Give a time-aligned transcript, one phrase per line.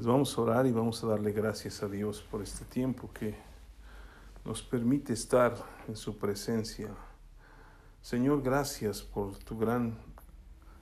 [0.00, 3.34] Pues vamos a orar y vamos a darle gracias a Dios por este tiempo que
[4.46, 5.54] nos permite estar
[5.88, 6.88] en su presencia.
[8.00, 9.98] Señor, gracias por tu gran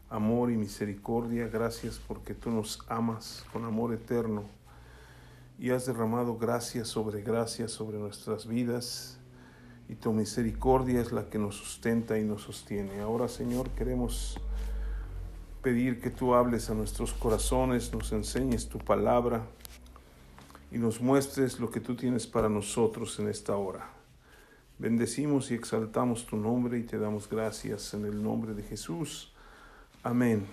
[0.08, 1.48] amor y misericordia.
[1.48, 4.44] Gracias porque tú nos amas con amor eterno
[5.58, 9.18] y has derramado gracia sobre gracia sobre nuestras vidas.
[9.88, 13.00] Y tu misericordia es la que nos sustenta y nos sostiene.
[13.00, 14.38] Ahora, Señor, queremos
[15.62, 19.46] pedir que tú hables a nuestros corazones, nos enseñes tu palabra
[20.70, 23.90] y nos muestres lo que tú tienes para nosotros en esta hora.
[24.78, 29.32] Bendecimos y exaltamos tu nombre y te damos gracias en el nombre de Jesús.
[30.04, 30.46] Amén.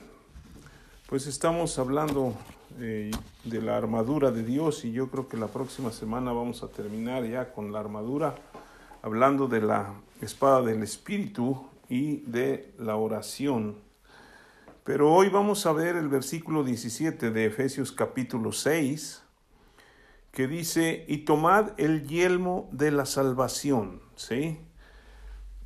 [1.08, 2.34] Pues estamos hablando
[2.80, 3.12] eh,
[3.44, 7.24] de la armadura de Dios y yo creo que la próxima semana vamos a terminar
[7.24, 8.36] ya con la armadura,
[9.04, 13.85] hablando de la espada del Espíritu y de la oración.
[14.86, 19.24] Pero hoy vamos a ver el versículo 17 de Efesios capítulo 6,
[20.32, 24.60] que dice, y tomad el yelmo de la salvación, ¿sí?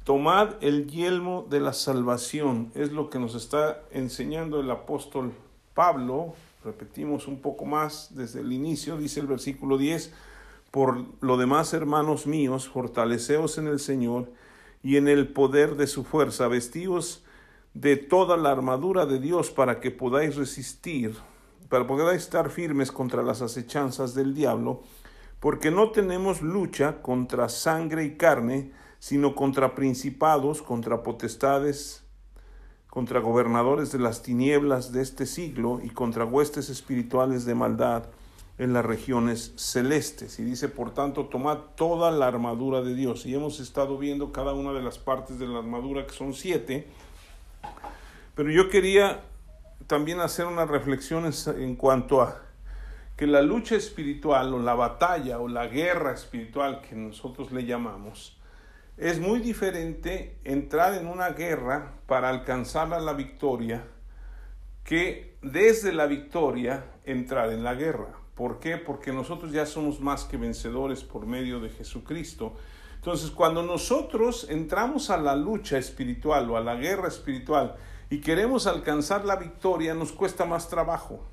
[0.05, 5.33] Tomad el yelmo de la salvación, es lo que nos está enseñando el apóstol
[5.73, 6.33] Pablo,
[6.63, 10.13] repetimos un poco más desde el inicio, dice el versículo 10,
[10.71, 14.31] por lo demás, hermanos míos, fortaleceos en el Señor
[14.81, 17.25] y en el poder de su fuerza, vestíos
[17.73, 21.15] de toda la armadura de Dios para que podáis resistir,
[21.69, 24.81] para podáis estar firmes contra las acechanzas del diablo,
[25.39, 32.03] porque no tenemos lucha contra sangre y carne, sino contra principados, contra potestades,
[32.89, 38.05] contra gobernadores de las tinieblas de este siglo y contra huestes espirituales de maldad
[38.57, 40.37] en las regiones celestes.
[40.39, 43.25] Y dice, por tanto, tomad toda la armadura de Dios.
[43.25, 46.87] Y hemos estado viendo cada una de las partes de la armadura, que son siete,
[48.39, 49.19] pero yo quería
[49.85, 52.41] también hacer una reflexión en cuanto a
[53.17, 58.39] que la lucha espiritual o la batalla o la guerra espiritual que nosotros le llamamos,
[58.95, 63.83] es muy diferente entrar en una guerra para alcanzar la victoria
[64.85, 68.13] que desde la victoria entrar en la guerra.
[68.35, 68.77] ¿Por qué?
[68.77, 72.53] Porque nosotros ya somos más que vencedores por medio de Jesucristo.
[72.95, 77.75] Entonces, cuando nosotros entramos a la lucha espiritual o a la guerra espiritual,
[78.09, 81.23] y queremos alcanzar la victoria, nos cuesta más trabajo.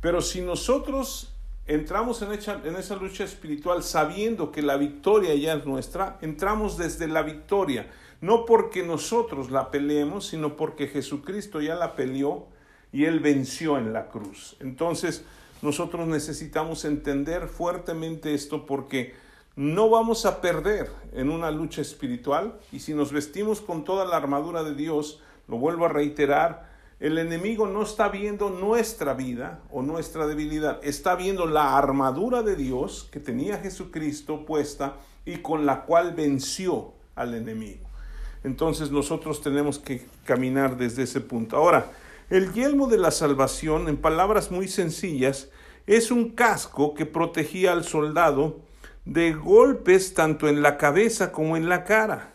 [0.00, 1.34] Pero si nosotros
[1.66, 7.06] entramos en, en esa lucha espiritual sabiendo que la victoria ya es nuestra, entramos desde
[7.06, 7.88] la victoria,
[8.20, 12.46] no porque nosotros la peleemos, sino porque Jesucristo ya la peleó
[12.92, 14.56] y Él venció en la cruz.
[14.60, 15.24] Entonces,
[15.62, 19.14] nosotros necesitamos entender fuertemente esto porque
[19.54, 24.16] no vamos a perder en una lucha espiritual y si nos vestimos con toda la
[24.16, 26.70] armadura de Dios, lo vuelvo a reiterar,
[27.00, 32.54] el enemigo no está viendo nuestra vida o nuestra debilidad, está viendo la armadura de
[32.54, 37.88] Dios que tenía Jesucristo puesta y con la cual venció al enemigo.
[38.44, 41.56] Entonces nosotros tenemos que caminar desde ese punto.
[41.56, 41.90] Ahora,
[42.30, 45.48] el yelmo de la salvación, en palabras muy sencillas,
[45.88, 48.60] es un casco que protegía al soldado
[49.04, 52.31] de golpes tanto en la cabeza como en la cara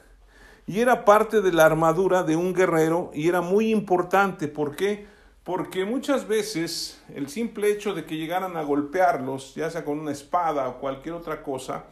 [0.68, 4.50] y era parte de la armadura de un guerrero y era muy importante.
[4.50, 5.08] ¿Por qué?
[5.46, 10.12] Porque muchas veces el simple hecho de que llegaran a golpearlos, ya sea con una
[10.12, 11.86] espada o cualquier otra cosa,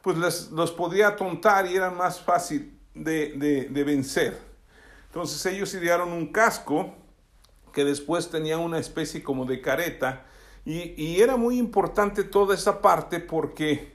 [0.00, 4.38] pues les, los podía atontar y era más fácil de, de, vencer.
[5.08, 6.94] Entonces ellos idearon un casco
[7.74, 10.24] que después tenía una especie como de careta
[10.64, 13.92] y, y era muy importante toda esa parte porque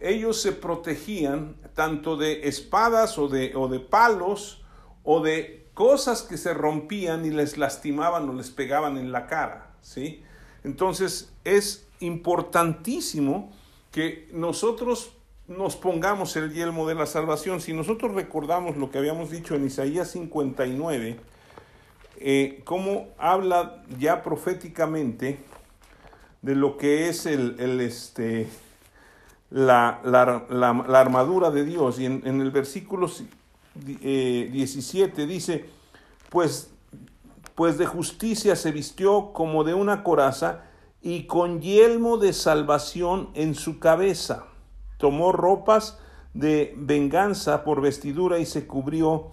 [0.00, 4.62] ellos se protegían tanto de espadas o de, o de palos
[5.04, 9.72] o de cosas que se rompían y les lastimaban o les pegaban en la cara,
[9.82, 10.22] ¿sí?
[10.64, 13.52] Entonces es importantísimo
[13.92, 15.12] que nosotros
[15.48, 17.60] nos pongamos el yelmo de la salvación.
[17.60, 21.18] Si nosotros recordamos lo que habíamos dicho en Isaías 59,
[22.18, 25.38] eh, cómo habla ya proféticamente
[26.42, 28.48] de lo que es el, el este,
[29.50, 31.98] la, la, armadura de Dios.
[31.98, 33.08] Y en, el versículo
[33.74, 35.66] 17 eh, dice,
[36.30, 36.70] pues,
[37.54, 40.62] pues de justicia se vistió como de una coraza
[41.02, 44.46] y con yelmo de salvación en su cabeza.
[44.98, 45.98] Tomó ropas
[46.34, 49.32] de venganza por vestidura y se cubrió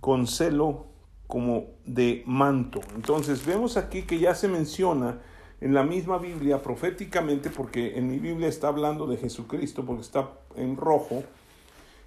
[0.00, 0.86] con celo
[1.26, 2.80] como de manto.
[2.94, 5.20] Entonces vemos aquí que ya se menciona
[5.60, 10.30] en la misma Biblia proféticamente, porque en mi Biblia está hablando de Jesucristo, porque está
[10.56, 11.24] en rojo,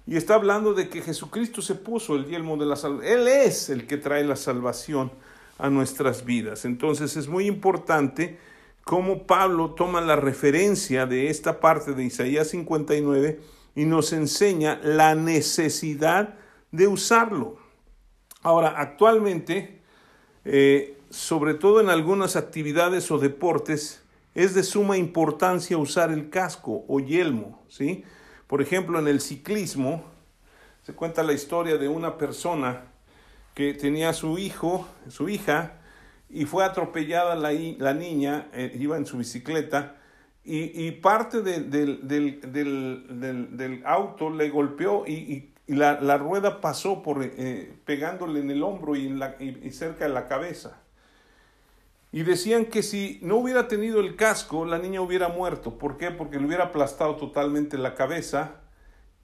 [0.06, 3.12] y está hablando de que Jesucristo se puso el yelmo de la salvación.
[3.12, 5.10] Él es el que trae la salvación
[5.58, 6.64] a nuestras vidas.
[6.64, 8.38] Entonces es muy importante
[8.84, 13.40] cómo Pablo toma la referencia de esta parte de Isaías 59
[13.74, 16.36] y nos enseña la necesidad
[16.72, 17.58] de usarlo.
[18.42, 19.82] Ahora, actualmente,
[20.44, 24.02] eh, sobre todo en algunas actividades o deportes,
[24.34, 28.04] es de suma importancia usar el casco o yelmo, ¿sí?
[28.46, 30.04] Por ejemplo, en el ciclismo
[30.82, 32.84] se cuenta la historia de una persona
[33.54, 35.80] que tenía su hijo, su hija,
[36.30, 39.96] y fue atropellada la, la niña, eh, iba en su bicicleta,
[40.44, 41.68] y, parte del,
[43.84, 49.36] auto le golpeó y, la, rueda pasó por, eh, pegándole en el hombro y, la,
[49.38, 50.80] y cerca de la cabeza.
[52.10, 55.76] Y decían que si no hubiera tenido el casco, la niña hubiera muerto.
[55.76, 56.10] ¿Por qué?
[56.10, 58.56] Porque le hubiera aplastado totalmente la cabeza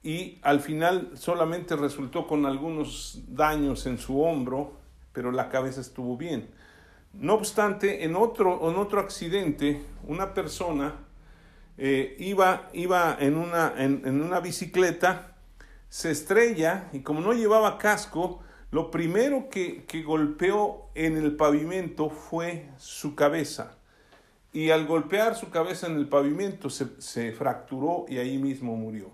[0.03, 4.73] y al final solamente resultó con algunos daños en su hombro,
[5.13, 6.47] pero la cabeza estuvo bien.
[7.13, 10.93] No obstante, en otro, en otro accidente, una persona
[11.79, 15.35] eh, iba, iba en, una, en una bicicleta,
[15.89, 18.43] se estrella y como no llevaba casco,
[18.75, 23.77] lo primero que, golpeó en el pavimento fue su cabeza.
[24.51, 29.11] Y al golpear su cabeza en el pavimento se, fracturó y ahí mismo murió.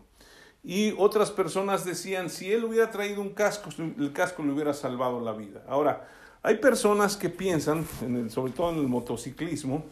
[0.64, 5.22] Y otras personas decían, si él hubiera traído un casco, el casco le hubiera salvado
[5.22, 5.64] la vida.
[5.68, 6.10] Ahora,
[6.42, 7.86] hay personas que piensan,
[8.32, 9.86] sobre todo en el motociclismo,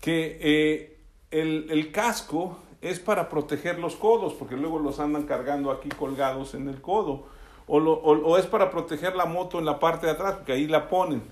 [0.00, 0.98] que eh,
[1.32, 6.54] el, el, casco es para proteger los codos, porque luego los andan cargando aquí colgados
[6.54, 7.39] en el codo
[7.70, 11.22] o, es para proteger la moto en la parte de atrás, porque ahí la ponen,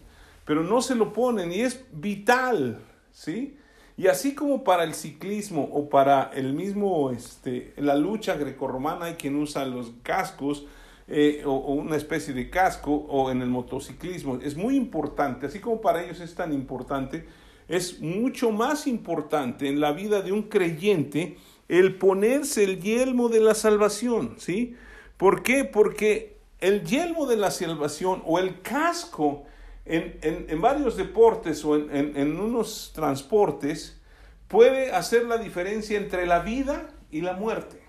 [0.44, 2.78] pero no se lo ponen y es vital,
[3.12, 3.56] ¿sí?
[3.96, 9.14] Y así como para el ciclismo o para el mismo, este, la lucha grecorromana hay
[9.14, 10.66] quien usa los cascos
[11.08, 15.58] eh, o, o, una especie de casco o en el motociclismo, es muy importante, así
[15.58, 17.26] como para ellos es tan importante,
[17.66, 21.36] es mucho más importante en la vida de un creyente
[21.68, 24.76] el ponerse el yelmo de la salvación, ¿sí?
[25.18, 25.64] ¿Por qué?
[25.64, 29.44] Porque el yelmo de la salvación o el casco
[29.84, 34.00] en, varios deportes o en, unos transportes
[34.46, 37.82] puede hacer la diferencia entre la vida y la muerte.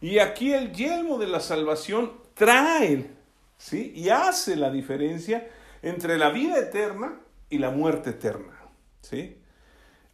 [0.00, 3.10] Y aquí el yelmo de la salvación trae,
[3.56, 3.92] ¿sí?
[3.96, 5.48] Y hace la diferencia
[5.82, 7.20] entre la vida eterna
[7.50, 8.54] y la muerte eterna,
[9.00, 9.38] ¿sí?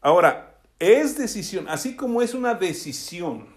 [0.00, 3.53] Ahora, es decisión, así como es una decisión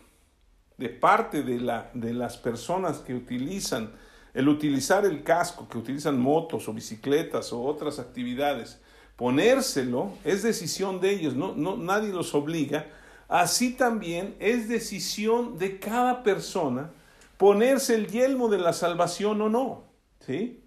[0.78, 3.92] de parte de, la, de las personas que utilizan,
[4.34, 8.80] el utilizar el casco, que utilizan motos o bicicletas o otras actividades,
[9.16, 12.88] ponérselo es decisión de ellos, no, no, nadie los obliga.
[13.28, 16.92] Así también es decisión de cada persona
[17.38, 19.84] ponerse el yelmo de la salvación o no.
[20.26, 20.62] ¿sí?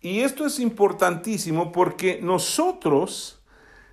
[0.00, 3.40] Y esto es importantísimo porque nosotros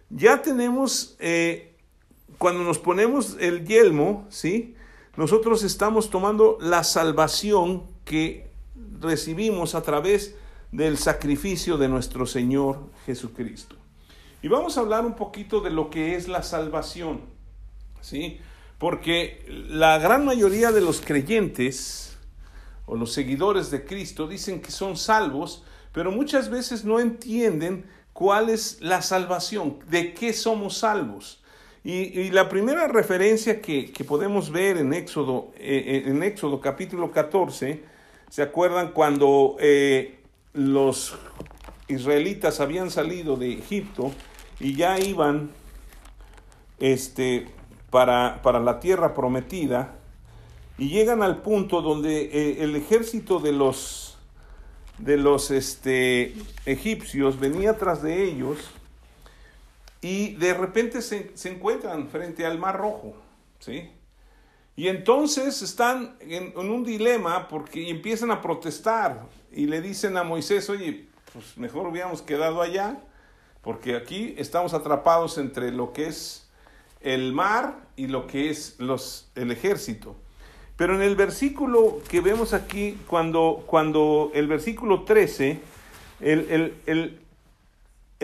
[0.10, 1.76] ya tenemos, eh,
[2.38, 4.76] cuando nos ponemos el yelmo, ¿sí?
[5.16, 8.50] Nosotros estamos tomando la salvación que
[9.00, 10.36] recibimos a través
[10.72, 13.76] del sacrificio de nuestro Señor Jesucristo.
[14.42, 17.22] Y vamos a hablar un poquito de lo que es la salvación,
[18.02, 18.40] ¿sí?
[18.80, 22.18] Porque la gran mayoría de los creyentes
[22.88, 28.50] o los seguidores de Cristo dicen que son salvos, pero muchas veces no entienden cuál
[28.50, 31.43] es la salvación, de qué somos salvos.
[31.86, 37.84] Y, la primera referencia que, podemos ver en Éxodo, eh, eh, en Éxodo capítulo 14,
[38.30, 40.20] ¿se acuerdan cuando eh,
[40.54, 41.14] los
[41.90, 44.14] israelitas habían salido de Egipto
[44.62, 45.52] y ya iban
[46.80, 47.48] este,
[47.90, 49.96] para, para la tierra prometida?
[50.78, 54.18] Y llegan al punto donde el ejército de los,
[55.00, 56.34] de los este,
[56.66, 58.58] egipcios venía tras de ellos
[60.04, 63.16] y de repente se, encuentran frente al Mar Rojo,
[63.60, 63.90] ¿sí?
[64.76, 70.70] Y entonces están en, un dilema porque empiezan a protestar y le dicen a Moisés,
[70.70, 73.02] oye, pues mejor hubiéramos quedado allá,
[73.62, 76.50] porque aquí estamos atrapados entre lo que es
[77.00, 80.18] el mar y lo que es los, el ejército.
[80.76, 85.62] Pero en el versículo que vemos aquí, cuando, cuando el versículo 13,
[86.20, 87.23] el, el, el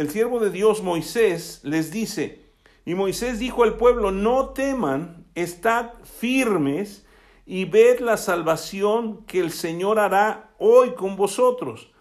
[0.07, 2.45] siervo de Dios Moisés les dice,
[2.85, 7.05] y Moisés dijo al pueblo, no teman, estad firmes
[7.45, 11.91] y ved la salvación que el Señor hará hoy con vosotros,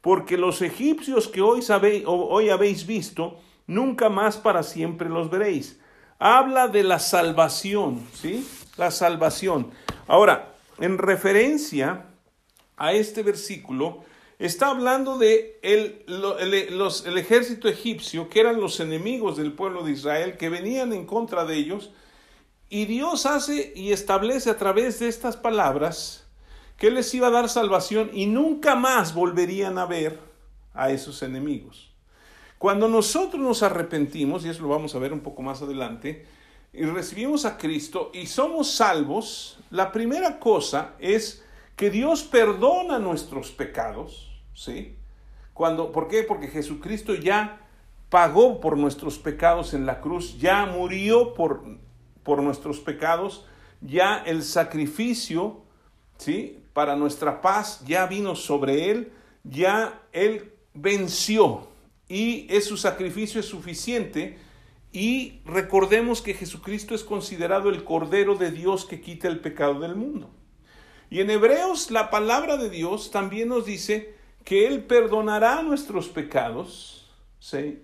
[0.00, 5.78] porque los egipcios que hoy, sabéis, hoy habéis visto, nunca más para siempre los veréis.
[6.18, 8.48] Habla de la salvación, ¿sí?
[8.76, 9.70] La salvación.
[10.06, 12.06] Ahora, en referencia
[12.76, 14.04] a este versículo,
[14.46, 16.04] está hablando de el,
[16.76, 21.06] los, el ejército egipcio, que eran los enemigos del pueblo de Israel, que venían en
[21.06, 21.90] contra de ellos,
[22.68, 26.26] y Dios hace y establece a través de estas palabras
[26.76, 30.18] que les iba a dar salvación y nunca más volverían a ver
[30.74, 31.92] a esos enemigos.
[32.58, 36.26] Cuando nosotros nos arrepentimos, y eso lo vamos a ver un poco más adelante,
[36.72, 41.44] y recibimos a Cristo y somos salvos, la primera cosa es
[41.76, 44.96] que Dios perdona nuestros pecados, ¿sí?
[45.54, 46.22] Cuando, ¿Por qué?
[46.22, 47.60] Porque Jesucristo ya
[48.08, 51.62] pagó por nuestros pecados en la cruz, ya murió por,
[52.22, 53.46] por nuestros pecados,
[53.80, 55.62] ya el sacrificio,
[56.18, 56.62] ¿sí?
[56.72, 59.12] Para nuestra paz ya vino sobre él,
[59.44, 61.68] ya él venció
[62.08, 64.38] y es su sacrificio es suficiente
[64.92, 69.96] y recordemos que Jesucristo es considerado el Cordero de Dios que quita el pecado del
[69.96, 70.30] mundo.
[71.08, 77.10] Y en Hebreos la palabra de Dios también nos dice que Él perdonará nuestros pecados,
[77.38, 77.82] ¿sí?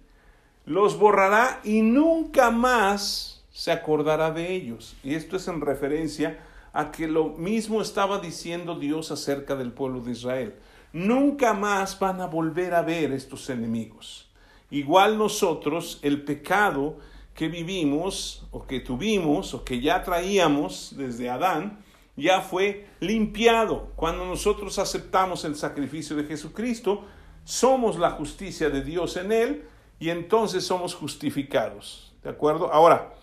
[0.64, 4.96] los borrará y nunca más se acordará de ellos.
[5.02, 6.38] Y esto es en referencia
[6.72, 10.54] a que lo mismo estaba diciendo Dios acerca del pueblo de Israel.
[10.92, 14.28] Nunca más van a volver a ver estos enemigos.
[14.70, 16.98] Igual nosotros, el pecado
[17.34, 21.78] que vivimos o que tuvimos o que ya traíamos desde Adán,
[22.18, 23.92] ya fue limpiado.
[23.96, 27.04] Cuando nosotros aceptamos el sacrificio de Jesucristo,
[27.44, 29.64] somos la justicia de Dios en Él
[29.98, 32.12] y entonces somos justificados.
[32.22, 32.72] ¿De acuerdo?
[32.72, 33.14] Ahora,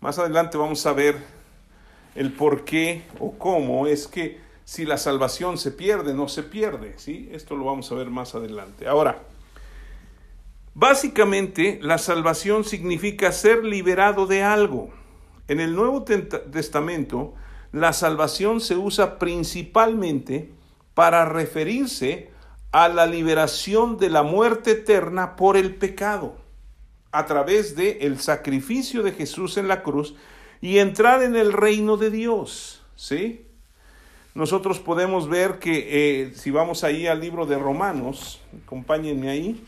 [0.00, 1.16] más adelante vamos a ver
[2.14, 6.94] el por qué o cómo es que si la salvación se pierde, no se pierde.
[6.96, 7.28] ¿sí?
[7.32, 8.86] Esto lo vamos a ver más adelante.
[8.86, 9.20] Ahora,
[10.76, 14.90] Básicamente, la salvación significa ser liberado de algo.
[15.46, 17.34] En el Nuevo Testamento,
[17.74, 20.52] la salvación se usa principalmente
[20.94, 22.30] para referirse
[22.70, 26.36] a la liberación de la muerte eterna por el pecado,
[27.10, 30.14] a través de el sacrificio de Jesús en la cruz
[30.60, 33.48] y entrar en el reino de Dios, ¿sí?
[34.34, 39.64] Nosotros podemos ver que eh, si vamos ahí al libro de Romanos, acompáñenme ahí,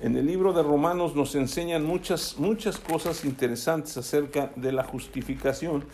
[0.00, 5.84] en el libro de Romanos nos enseñan muchas, muchas cosas interesantes acerca de la justificación,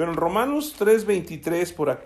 [0.00, 2.02] pero en Romanos 3:23, para,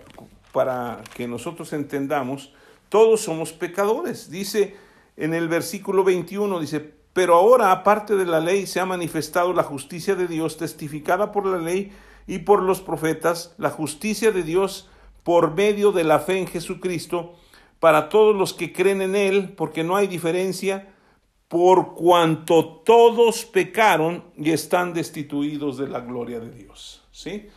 [0.51, 2.51] para que nosotros entendamos,
[2.89, 4.29] todos somos pecadores.
[4.29, 4.75] Dice
[5.15, 9.63] en el versículo 21, dice, pero ahora aparte de la ley se ha manifestado la
[9.63, 11.93] justicia de Dios testificada por la ley
[12.27, 14.89] y por los profetas, la justicia de Dios
[15.23, 17.35] por medio de la fe en Jesucristo,
[17.79, 20.93] para todos los que creen en Él, porque no hay diferencia,
[21.47, 27.01] por cuanto todos pecaron y están destituidos de la gloria de Dios.
[27.13, 27.47] ¿Sí?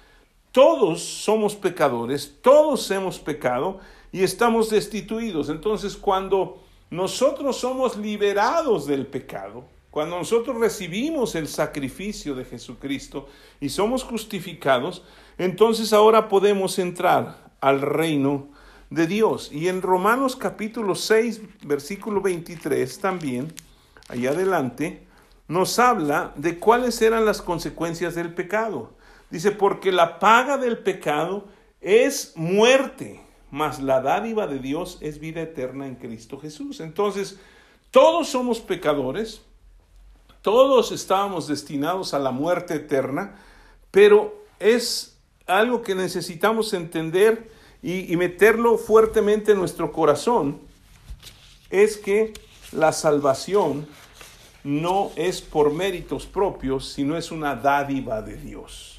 [0.58, 3.78] Todos somos pecadores, todos hemos pecado
[4.10, 5.50] y estamos destituidos.
[5.50, 9.62] Entonces, cuando nosotros somos liberados del pecado,
[9.92, 13.28] cuando nosotros recibimos el sacrificio de Jesucristo
[13.60, 15.04] y somos justificados,
[15.38, 18.48] entonces ahora podemos entrar al reino
[18.90, 19.52] de Dios.
[19.52, 23.54] Y en Romanos capítulo 6, versículo 23 también,
[24.08, 25.06] ahí adelante,
[25.46, 28.97] nos habla de cuáles eran las consecuencias del pecado.
[29.30, 31.46] Dice, porque la paga del pecado
[31.80, 33.20] es muerte,
[33.50, 36.80] mas la dádiva de Dios es vida eterna en Cristo Jesús.
[36.80, 37.38] Entonces,
[37.90, 39.42] todos somos pecadores,
[40.42, 43.36] todos estábamos destinados a la muerte eterna,
[43.90, 47.50] pero es algo que necesitamos entender
[47.82, 50.60] y, y meterlo fuertemente en nuestro corazón,
[51.70, 52.32] es que
[52.72, 53.86] la salvación
[54.64, 58.97] no es por méritos propios, sino es una dádiva de Dios.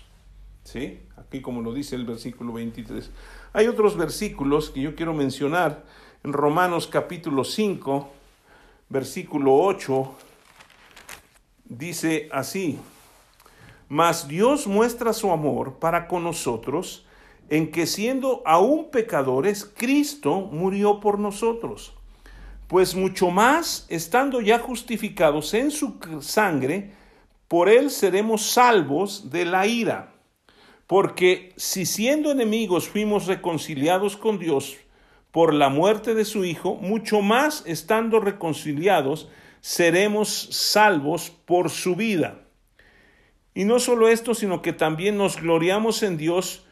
[0.71, 0.99] ¿Sí?
[1.17, 3.09] Aquí como lo dice el versículo 23.
[3.53, 5.83] Hay otros versículos que yo quiero mencionar.
[6.23, 8.07] En Romanos capítulo 5,
[8.87, 10.15] versículo 8,
[11.65, 12.77] dice así,
[13.87, 17.03] mas Dios muestra su amor para con nosotros
[17.49, 21.95] en que siendo aún pecadores, Cristo murió por nosotros
[22.67, 26.91] pues mucho más, estando ya justificados en su sangre,
[27.47, 30.18] por él seremos salvos de la ira.
[30.89, 34.75] Porque si siendo enemigos fuimos reconciliados con Dios
[35.29, 39.29] por la muerte de su Hijo, mucho más estando reconciliados
[39.61, 42.39] seremos salvos por su vida.
[43.53, 46.65] Y no solo esto, sino que también nos gloriamos en Dios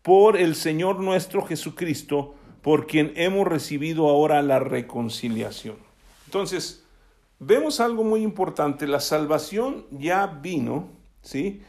[0.00, 5.76] por el Señor nuestro Jesucristo, por quien hemos recibido ahora la reconciliación.
[6.24, 6.86] Entonces,
[7.38, 10.88] vemos algo muy importante, la salvación ya vino,
[11.20, 11.60] ¿sí?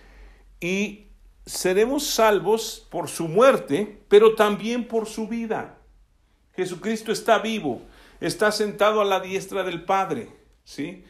[0.62, 1.09] Y
[1.50, 5.79] seremos salvos por su muerte, pero también por su vida.
[6.56, 7.82] Jesucristo está vivo,
[8.22, 10.29] está sentado a la diestra del Padre,
[10.63, 11.03] ¿sí?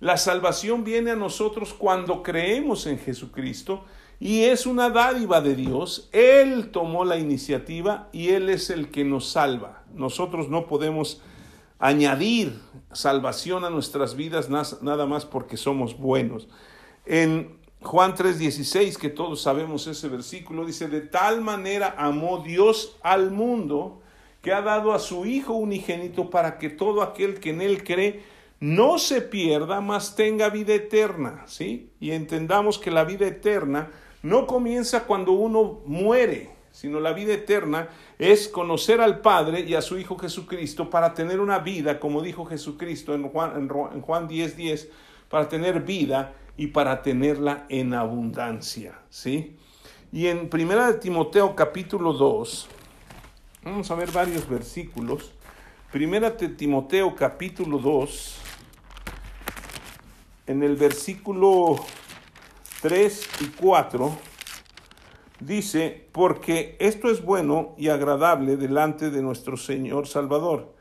[0.00, 3.84] La salvación viene a nosotros cuando creemos en Jesucristo
[4.18, 6.08] y es una dádiva de Dios.
[6.12, 9.84] Él tomó la iniciativa y Él es el que nos salva.
[9.92, 11.20] Nosotros no podemos
[11.78, 12.58] añadir
[12.92, 16.48] salvación a nuestras vidas nada más porque somos buenos.
[17.06, 23.30] En Juan 3:16, que todos sabemos ese versículo, dice, de tal manera amó Dios al
[23.30, 24.00] mundo
[24.40, 28.22] que ha dado a su Hijo unigénito para que todo aquel que en él cree
[28.60, 31.90] no se pierda, mas tenga vida eterna, ¿sí?
[32.00, 33.90] Y entendamos que la vida eterna
[34.22, 37.88] no comienza cuando uno muere, sino la vida eterna
[38.18, 42.46] es conocer al Padre y a su Hijo Jesucristo para tener una vida, como dijo
[42.46, 44.90] Jesucristo en Juan, en Juan 10, 10,
[45.28, 49.56] para tener vida y para tenerla en abundancia, ¿sí?
[50.12, 52.68] Y en Primera de Timoteo capítulo 2,
[53.64, 55.32] Vamos a ver varios versículos.
[55.90, 58.36] Primera de Timoteo capítulo 2,
[60.48, 61.76] en el versículo
[62.82, 64.12] 3 y 4,
[65.40, 70.74] dice, porque esto es bueno y agradable delante de nuestro Señor Salvador,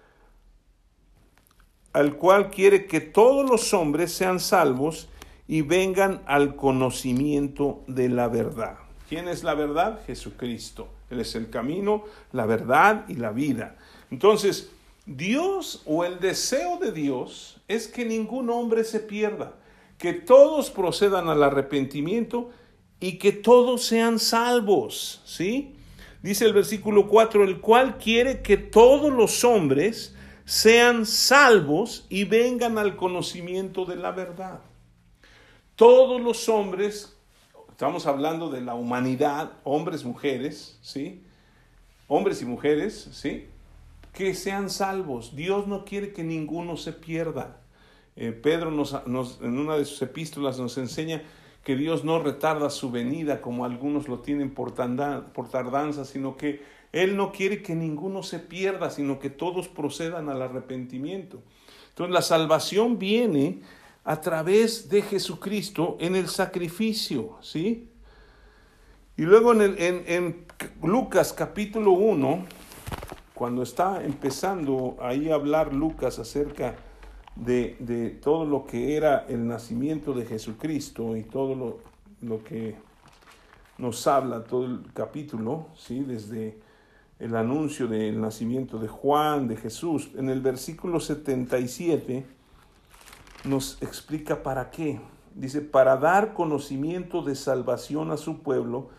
[1.94, 5.08] al cual quiere que todos los hombres sean salvos
[5.48, 8.78] y vengan al conocimiento de la verdad.
[9.10, 10.00] ¿Quién es la verdad?
[10.08, 10.88] Jesucristo.
[11.10, 13.76] Él es el camino, la verdad y la vida.
[14.10, 14.72] Entonces,
[15.06, 19.54] Dios o el deseo de Dios es que ningún hombre se pierda,
[19.98, 22.52] que todos procedan al arrepentimiento
[23.00, 25.76] y que todos sean salvos, ¿sí?
[26.22, 32.78] Dice el versículo 4, el cual quiere que todos los hombres sean salvos y vengan
[32.78, 34.62] al conocimiento de la verdad.
[35.76, 37.14] Todos los hombres
[37.74, 41.24] Estamos hablando de la humanidad, hombres, mujeres, ¿sí?
[42.08, 43.48] Hombres y mujeres, ¿sí?
[44.14, 45.36] Que sean salvos.
[45.36, 47.62] Dios no quiere que ninguno se pierda.
[48.16, 48.94] Eh, Pedro nos,
[49.42, 51.24] en una de sus epístolas nos enseña
[51.64, 54.76] que Dios no retarda su venida como algunos lo tienen por,
[55.34, 60.30] por tardanza, sino que Él no quiere que ninguno se pierda, sino que todos procedan
[60.30, 61.42] al arrepentimiento.
[61.90, 63.62] Entonces la salvación viene
[64.06, 67.90] a través de Jesucristo en el sacrificio, ¿sí?
[69.16, 70.46] Y luego en, en,
[70.82, 72.46] Lucas capítulo 1,
[73.34, 76.76] cuando está empezando ahí a hablar Lucas acerca
[77.36, 81.80] de, de, todo lo que era el nacimiento de Jesucristo y todo lo,
[82.22, 82.76] lo que
[83.78, 86.00] nos habla todo el capítulo, ¿sí?
[86.02, 86.58] desde
[87.20, 92.26] el anuncio del nacimiento de Juan, de Jesús, en el versículo 77
[93.44, 95.00] nos explica para qué.
[95.36, 98.90] Dice, para dar conocimiento de salvación a su pueblo,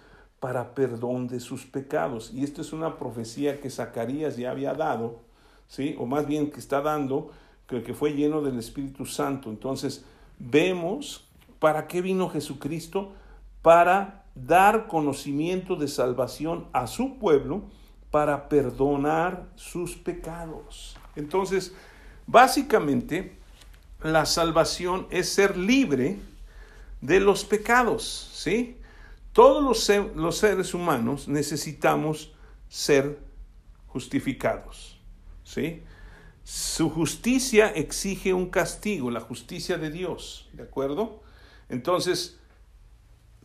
[0.40, 2.30] para perdón de sus pecados.
[2.34, 5.20] Y esto es una profecía que Zacarías ya había dado,
[5.68, 5.96] ¿sí?
[5.98, 7.30] O más bien que está dando,
[7.66, 9.48] que, que fue lleno del Espíritu Santo.
[9.48, 10.04] Entonces,
[10.38, 11.26] vemos
[11.58, 13.12] para qué vino Jesucristo,
[13.62, 17.62] para dar conocimiento de salvación a su pueblo,
[18.10, 20.96] para perdonar sus pecados.
[21.16, 21.74] Entonces,
[22.26, 23.38] básicamente,
[24.04, 26.18] la salvación es ser libre
[27.00, 28.76] de los pecados, ¿sí?
[29.32, 32.32] Todos los, seres humanos necesitamos
[32.68, 33.18] ser
[33.86, 35.00] justificados,
[35.42, 35.82] ¿sí?
[36.44, 41.22] Su justicia exige un castigo, la justicia de Dios, ¿de acuerdo?
[41.70, 42.38] Entonces,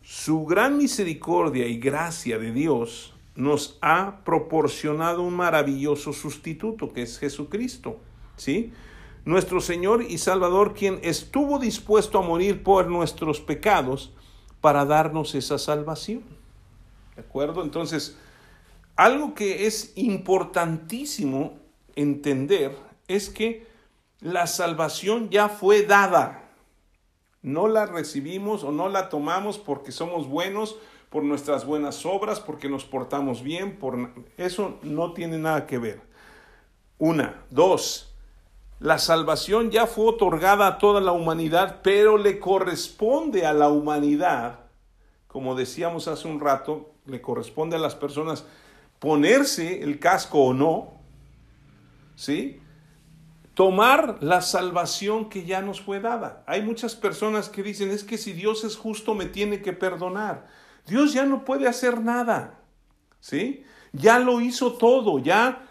[0.03, 7.17] su gran misericordia y gracia de Dios nos ha proporcionado un maravilloso sustituto que es
[7.17, 8.01] Jesucristo,
[8.35, 8.73] ¿sí?
[9.25, 14.11] Nuestro Señor y Salvador, quien estuvo dispuesto a morir por nuestros pecados
[14.61, 16.23] para darnos esa salvación.
[17.15, 17.63] ¿De acuerdo?
[17.63, 18.17] Entonces,
[18.95, 21.57] algo que es importantísimo
[21.95, 22.75] entender
[23.07, 23.67] es que
[24.21, 26.49] la salvación ya fue dada.
[27.41, 30.75] No la recibimos o no la tomamos porque somos buenos,
[31.09, 36.01] por nuestras buenas obras, porque nos portamos bien, por eso no tiene nada que ver.
[36.97, 38.08] Una, dos,
[38.79, 44.59] la salvación ya fue otorgada a toda la humanidad, pero le corresponde a la humanidad,
[45.27, 48.45] como decíamos hace un rato, le corresponde a las personas
[48.99, 50.93] ponerse el casco o no,
[52.15, 52.61] ¿sí?
[53.53, 56.43] Tomar la salvación que ya nos fue dada.
[56.47, 60.47] Hay muchas personas que dicen, es que si Dios es justo me tiene que perdonar.
[60.87, 62.61] Dios ya no puede hacer nada,
[63.19, 63.65] ¿sí?
[63.91, 65.68] Ya lo hizo todo, ya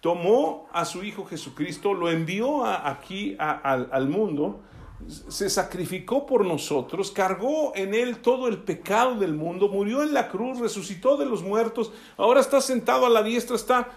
[0.00, 4.62] tomó a su Hijo Jesucristo, lo envió aquí al mundo
[5.08, 10.28] se sacrificó por nosotros, cargó en él todo el pecado del mundo, murió en la
[10.28, 13.88] cruz, resucitó de los muertos, ahora está sentado a la diestra, está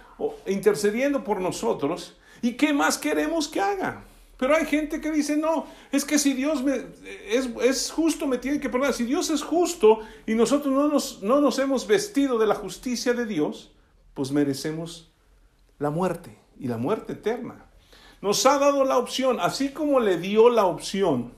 [0.48, 2.16] intercediendo por nosotros.
[2.42, 4.04] ¿Y qué más queremos que haga?
[4.38, 6.64] Pero hay gente que dice, no, es que si Dios
[7.30, 8.94] es, justo, me tiene que perdonar.
[8.94, 13.14] Si Dios es justo y nosotros no nos, no nos hemos vestido de la justicia
[13.14, 13.72] de Dios,
[14.14, 15.13] pues merecemos
[15.84, 17.66] la muerte y la muerte eterna.
[18.22, 21.34] Nos ha dado la opción, así como le dio la opción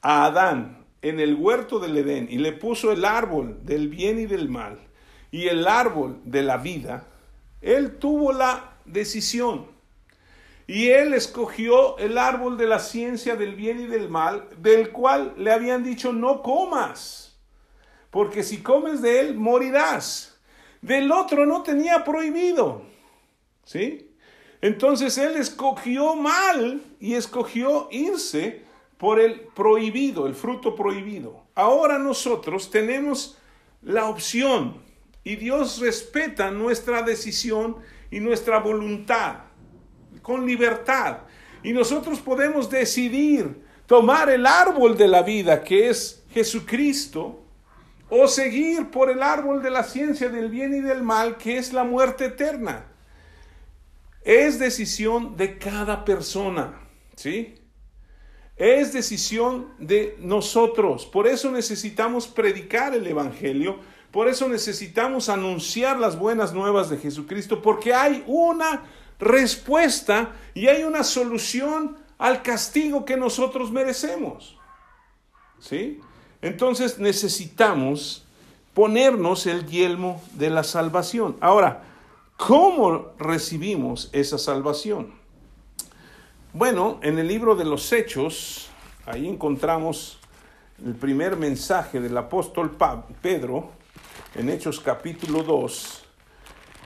[0.00, 4.26] a Adán en el huerto del Edén y le puso el árbol del bien y
[4.26, 4.78] del mal
[5.32, 7.08] y el árbol de la vida,
[7.60, 9.66] él tuvo la decisión
[10.68, 15.34] y él escogió el árbol de la ciencia del bien y del mal, del cual
[15.36, 17.36] le habían dicho no comas,
[18.12, 20.38] porque si comes de él morirás.
[20.80, 22.82] Del otro no tenía prohibido.
[23.68, 24.12] ¿Sí?
[24.62, 28.62] Entonces él escogió mal y escogió irse
[28.96, 31.44] por el prohibido, el fruto prohibido.
[31.54, 33.36] Ahora nosotros tenemos
[33.82, 34.80] la opción
[35.22, 37.76] y Dios respeta nuestra decisión
[38.10, 39.40] y nuestra voluntad
[40.22, 41.18] con libertad.
[41.62, 47.44] Y nosotros podemos decidir tomar el árbol de la vida, que es Jesucristo,
[48.08, 51.74] o seguir por el árbol de la ciencia del bien y del mal, que es
[51.74, 52.86] la muerte eterna.
[54.28, 56.78] Es decisión de cada persona,
[57.16, 57.54] ¿sí?
[58.58, 61.06] Es decisión de nosotros.
[61.06, 63.78] Por eso necesitamos predicar el Evangelio,
[64.10, 68.82] por eso necesitamos anunciar las buenas nuevas de Jesucristo, porque hay una
[69.18, 74.58] respuesta y hay una solución al castigo que nosotros merecemos.
[75.58, 76.02] ¿Sí?
[76.42, 78.26] Entonces necesitamos
[78.74, 81.38] ponernos el yelmo de la salvación.
[81.40, 81.82] Ahora,
[82.38, 85.12] ¿cómo recibimos esa salvación?
[86.54, 88.70] Bueno, en el libro de los Hechos,
[89.04, 90.18] ahí encontramos
[90.82, 92.76] el primer mensaje del apóstol
[93.20, 93.72] Pedro,
[94.36, 96.04] en Hechos capítulo 2,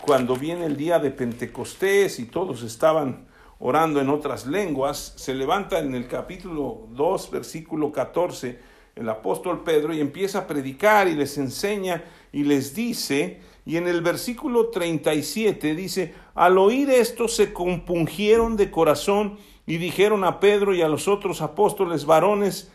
[0.01, 3.27] cuando viene el día de Pentecostés y todos estaban
[3.61, 8.59] orando en otras lenguas, se levanta en el capítulo 2, versículo 14,
[8.97, 13.87] el apóstol Pedro y empieza a predicar y les enseña y les dice, y en
[13.87, 20.75] el versículo 37 dice, al oír esto se compungieron de corazón y dijeron a Pedro
[20.75, 22.73] y a los otros apóstoles varones,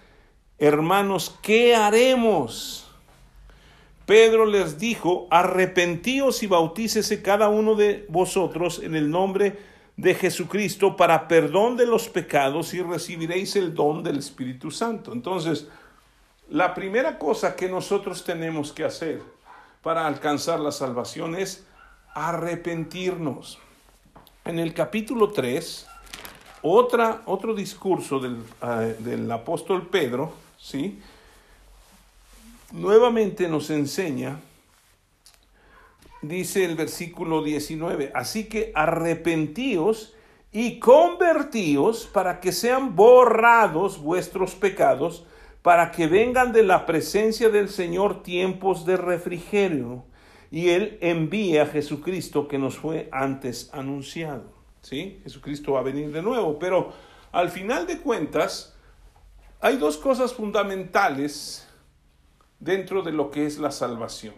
[0.58, 2.89] hermanos, ¿qué haremos?
[4.06, 9.58] Pedro les dijo, arrepentíos y bautícese cada uno de vosotros en el nombre
[9.97, 15.12] de Jesucristo para perdón de los pecados y recibiréis el don del Espíritu Santo.
[15.12, 15.67] Entonces,
[16.50, 19.21] la primera cosa que nosotros tenemos que hacer
[19.88, 21.63] para alcanzar la salvación es
[22.13, 23.58] arrepentirnos.
[24.43, 25.88] En el capítulo 3,
[26.62, 31.00] otra, otro discurso del, eh, del apóstol Pedro, ¿sí?
[32.73, 34.41] nuevamente nos enseña,
[36.21, 40.13] dice el versículo 19, así que arrepentíos
[40.52, 45.23] y convertíos para que sean borrados vuestros pecados,
[45.67, 50.06] para que vengan de la presencia del Señor tiempos de refrigerio,
[50.49, 54.45] y Él envía a Jesucristo que nos fue antes anunciado.
[54.80, 55.19] ¿Sí?
[55.23, 56.93] Jesucristo va a venir de nuevo, pero
[57.34, 58.77] al final de cuentas,
[59.60, 61.67] hay dos cosas fundamentales
[62.62, 64.36] dentro de lo que es la salvación.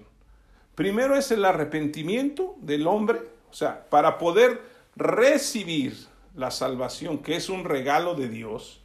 [0.74, 4.64] Primero es el arrepentimiento del hombre, o sea, para poder
[4.96, 5.96] recibir
[6.34, 8.82] la salvación, que es un regalo de Dios,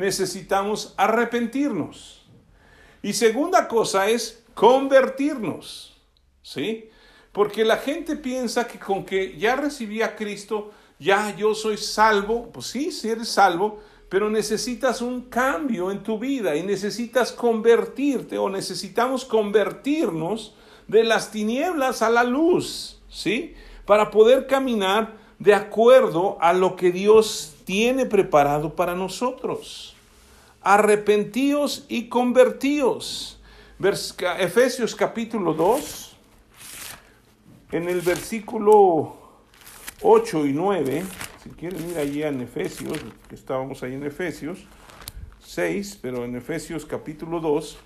[0.00, 2.26] necesitamos arrepentirnos.
[3.02, 5.96] Y segunda cosa es convertirnos,
[6.42, 6.90] ¿sí?
[7.32, 12.50] Porque la gente piensa que con que ya recibí a Cristo, ya yo soy salvo,
[12.50, 18.38] pues sí, si eres salvo, pero necesitas un cambio en tu vida y necesitas convertirte
[18.38, 20.54] o necesitamos convertirnos
[20.88, 23.54] de las tinieblas a la luz, ¿sí?
[23.86, 29.94] Para poder caminar de acuerdo a lo que Dios tiene preparado para nosotros.
[30.60, 33.40] Arrepentíos y convertíos.
[34.40, 36.16] Efesios capítulo 2,
[37.70, 39.14] en el versículo
[40.02, 41.04] 8 y 9
[41.44, 44.66] si quieren ir allí en Efesios, que estábamos ahí en Efesios
[45.38, 47.78] 6, pero en Efesios capítulo 2,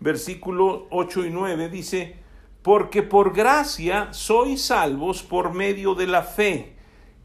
[0.00, 2.16] versículo 8 y 9 dice,
[2.62, 6.71] porque por gracia sois salvos por medio de la fe,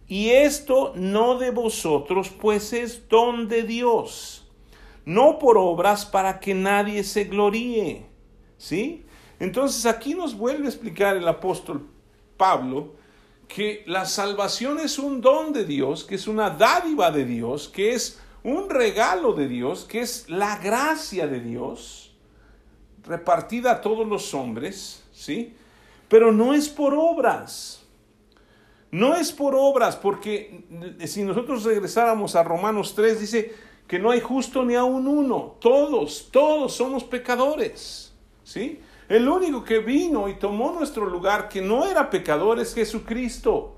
[0.08, 4.48] y esto no de vosotros, pues es don de Dios,
[5.06, 8.06] no por obras para que nadie se gloríe.
[8.58, 9.06] ¿Sí?
[9.40, 11.88] Entonces aquí nos vuelve a explicar el apóstol
[12.38, 12.96] Pablo
[13.48, 17.94] que la salvación es un don de Dios, que es una dádiva de Dios, que
[17.94, 22.16] es un regalo de Dios, que es la gracia de Dios,
[23.04, 25.56] repartida a todos los hombres, ¿sí?
[26.10, 27.86] Pero no es por obras.
[28.92, 30.64] No es por obras, porque
[31.06, 33.54] si nosotros regresáramos a Romanos 3, dice
[33.88, 35.58] que no hay justo ni a un uno.
[35.60, 38.14] Todos, todos somos pecadores.
[38.44, 38.80] ¿Sí?
[39.10, 43.78] El único que vino y tomó nuestro lugar, que no era pecador, es Jesucristo,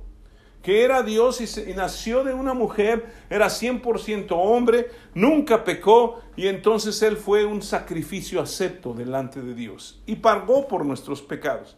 [0.64, 7.02] que era Dios y, nació de una mujer, era 100% hombre, nunca pecó y entonces
[7.04, 11.78] Él fue un sacrificio acepto delante de Dios y pagó por nuestros pecados.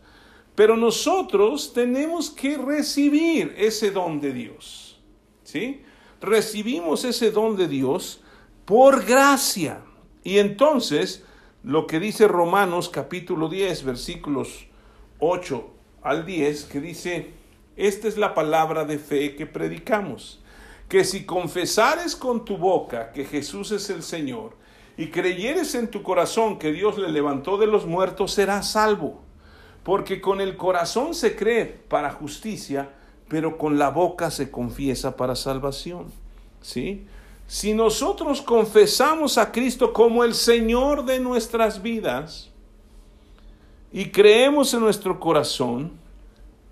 [0.62, 5.02] Pero nosotros tenemos que recibir ese don de Dios.
[5.42, 5.82] ¿Sí?
[6.22, 8.22] Recibimos ese don de Dios
[8.64, 9.82] por gracia.
[10.24, 11.26] Y entonces,
[11.64, 14.68] lo que dice Romanos capítulo 10, versículos
[15.18, 15.68] 8
[16.04, 17.32] al 10, que dice,
[17.76, 20.44] esta es la palabra de fe que predicamos,
[20.88, 24.56] que si confesares con tu boca que Jesús es el Señor
[24.96, 29.31] y creyeres en tu corazón que Dios le levantó de los muertos, serás salvo.
[29.84, 32.90] Porque con el corazón se cree para justicia,
[33.28, 36.12] pero con la boca se confiesa para salvación.
[36.62, 37.06] ¿Sí?
[37.48, 42.50] Si nosotros confesamos a Cristo como el Señor de nuestras vidas
[43.92, 45.92] y creemos en nuestro corazón,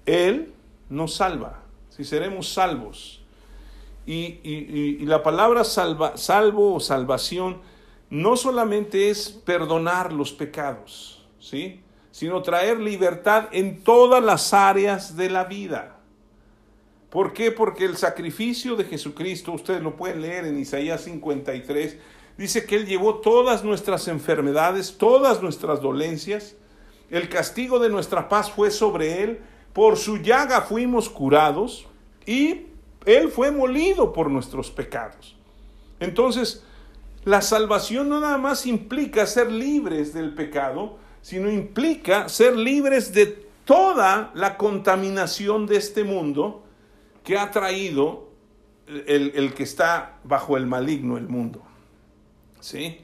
[0.05, 0.53] Él
[0.89, 3.21] nos salva, si seremos salvos.
[4.05, 7.61] Y, la palabra salva, salvo o salvación
[8.09, 11.81] no solamente es perdonar los pecados, ¿sí?
[12.19, 15.95] Sino traer libertad en todas las áreas de la vida.
[17.09, 17.49] ¿Por qué?
[17.49, 21.95] Porque el sacrificio de Jesucristo, ustedes lo pueden leer en Isaías 53,
[22.37, 26.57] dice que Él llevó todas nuestras enfermedades, todas nuestras dolencias,
[27.09, 29.39] el castigo de nuestra paz fue sobre Él,
[29.71, 31.87] por su llaga fuimos curados
[32.25, 32.65] y
[33.05, 35.37] Él fue molido por nuestros pecados.
[36.01, 36.65] Entonces,
[37.23, 43.49] la salvación no nada más implica ser libres del pecado, sino implica ser libres de
[43.65, 46.63] toda la contaminación de este mundo
[47.23, 48.29] que ha traído
[48.87, 51.61] el, que está bajo el maligno, el mundo.
[52.59, 53.01] ¿Sí?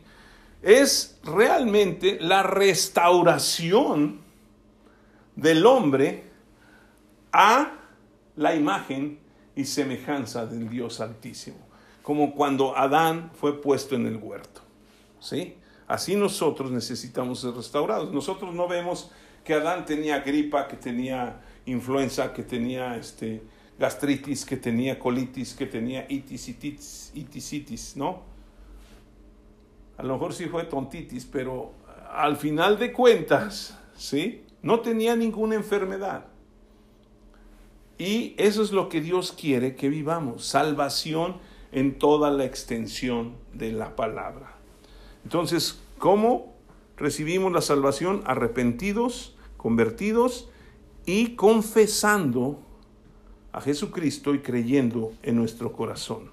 [0.62, 4.22] Es realmente la restauración
[5.36, 6.24] del hombre
[7.32, 7.74] a
[8.36, 9.20] la imagen
[9.56, 11.60] y semejanza del Dios Altísimo,
[12.02, 14.62] como cuando Adán fue puesto en el huerto.
[15.20, 15.56] ¿Sí?
[15.88, 18.12] Así nosotros necesitamos ser restaurados.
[18.12, 19.12] Nosotros no vemos
[19.44, 23.44] que Adán tenía gripa, que tenía influenza, que tenía este,
[23.78, 28.24] gastritis, que tenía colitis, que tenía itis, itis, ¿no?
[29.98, 31.74] A lo mejor sí fue tontitis, pero
[32.12, 34.44] al final de cuentas, ¿sí?
[34.62, 36.26] No tenía ninguna enfermedad.
[37.98, 41.38] Y eso es lo que Dios quiere que vivamos, salvación
[41.72, 44.56] en toda la extensión de la palabra.
[45.26, 46.56] Entonces, ¿cómo
[46.96, 48.22] recibimos la salvación?
[48.26, 50.50] Arrepentidos, convertidos
[51.06, 52.62] y confesando
[53.52, 56.32] a Jesucristo y creyendo en nuestro corazón.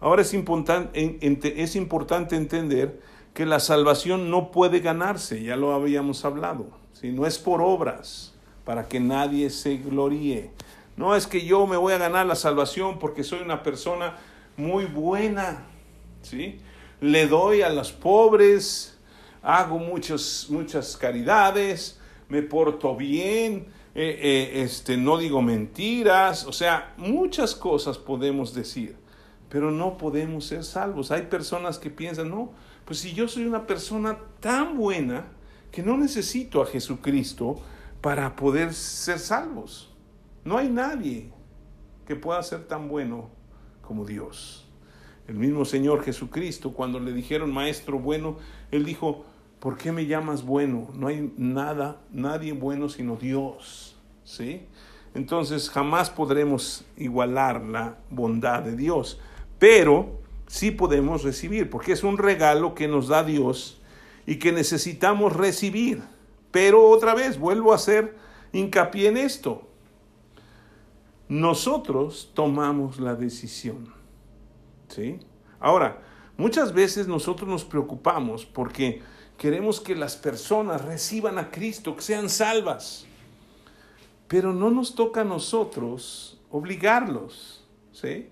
[0.00, 3.00] Ahora es importante, entender
[3.32, 8.34] que la salvación no puede ganarse, ya lo habíamos hablado, si no es por obras,
[8.64, 10.50] para que nadie se gloríe.
[10.96, 14.16] No es que yo me voy a ganar la salvación porque soy una persona
[14.56, 15.64] muy buena,
[16.22, 16.60] ¿sí?
[17.00, 18.98] Le doy a los pobres,
[19.42, 26.94] hago muchas, muchas caridades, me porto bien, eh, eh, este, no digo mentiras, o sea,
[26.96, 28.96] muchas cosas podemos decir,
[29.48, 31.10] pero no podemos ser salvos.
[31.10, 32.52] Hay personas que piensan, no,
[32.84, 35.26] pues si yo soy una persona tan buena
[35.72, 37.60] que no necesito a Jesucristo
[38.00, 39.94] para poder ser salvos.
[40.44, 41.30] No hay nadie
[42.06, 43.30] que pueda ser tan bueno
[43.82, 44.67] como Dios.
[45.28, 48.38] El mismo Señor Jesucristo, cuando le dijeron, Maestro bueno,
[48.70, 49.26] Él dijo,
[49.60, 50.88] ¿por qué me llamas bueno?
[50.94, 53.94] No hay nada, nadie bueno sino Dios.
[54.24, 54.62] ¿Sí?
[55.14, 59.20] Entonces jamás podremos igualar la bondad de Dios,
[59.58, 63.82] pero sí podemos recibir, porque es un regalo que nos da Dios
[64.26, 66.02] y que necesitamos recibir.
[66.50, 68.16] Pero otra vez, vuelvo a hacer
[68.52, 69.68] hincapié en esto.
[71.28, 73.97] Nosotros tomamos la decisión.
[74.88, 75.18] ¿Sí?
[75.60, 76.02] Ahora,
[76.36, 79.02] muchas veces nosotros nos preocupamos porque
[79.36, 83.06] queremos que las personas reciban a Cristo, que sean salvas.
[84.26, 88.28] Pero no nos toca a nosotros obligarlos, ¿sí?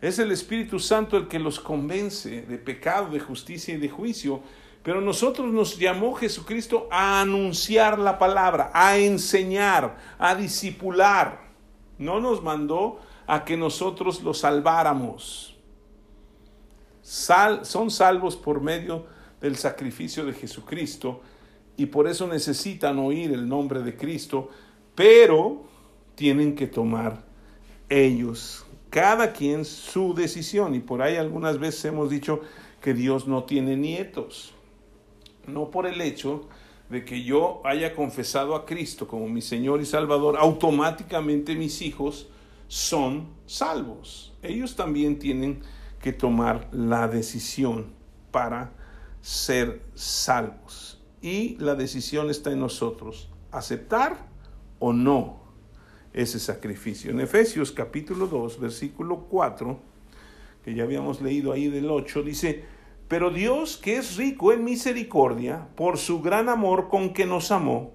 [0.00, 4.40] Es el Espíritu Santo el que los convence de pecado, de justicia y de juicio.
[4.82, 11.50] Pero nosotros nos llamó Jesucristo a anunciar la palabra, a enseñar, a disipular,
[11.98, 12.98] no nos mandó
[13.30, 15.54] a que nosotros los salváramos.
[17.00, 19.06] Sal, son salvos por medio
[19.40, 21.20] del sacrificio de Jesucristo
[21.76, 24.48] y por eso necesitan oír el nombre de Cristo,
[24.96, 25.62] pero
[26.16, 27.22] tienen que tomar
[27.88, 30.74] ellos, cada quien su decisión.
[30.74, 32.40] Y por ahí algunas veces hemos dicho
[32.80, 34.54] que Dios no tiene nietos,
[35.46, 36.48] no por el hecho
[36.88, 42.26] de que yo haya confesado a Cristo como mi Señor y Salvador, automáticamente mis hijos
[42.70, 44.32] son salvos.
[44.42, 45.60] Ellos también tienen
[46.00, 47.86] que tomar la decisión
[48.30, 48.72] para
[49.20, 51.02] ser salvos.
[51.20, 54.24] Y la decisión está en nosotros, aceptar
[54.78, 55.40] o no
[56.12, 57.10] ese sacrificio.
[57.10, 59.80] En Efesios capítulo 2, versículo 4,
[60.64, 62.64] que ya habíamos leído ahí del 8, dice,
[63.08, 67.90] pero Dios, que es rico en misericordia, por su gran amor con que nos amó,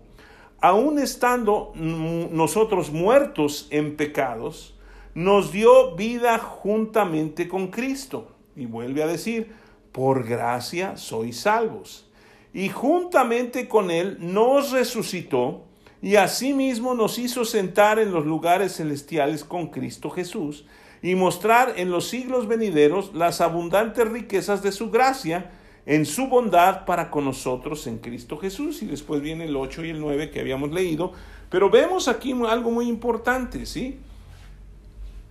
[0.67, 4.75] aun estando nosotros muertos en pecados,
[5.13, 8.31] nos dio vida juntamente con Cristo.
[8.55, 9.53] Y vuelve a decir,
[9.91, 12.09] por gracia sois salvos.
[12.53, 15.65] Y juntamente con Él nos resucitó
[16.01, 20.65] y asimismo nos hizo sentar en los lugares celestiales con Cristo Jesús
[21.01, 25.51] y mostrar en los siglos venideros las abundantes riquezas de su gracia
[25.85, 28.81] en su bondad para con nosotros en Cristo Jesús.
[28.81, 31.13] Y después viene el 8 y el 9 que habíamos leído.
[31.49, 33.99] Pero vemos aquí algo muy importante, ¿sí?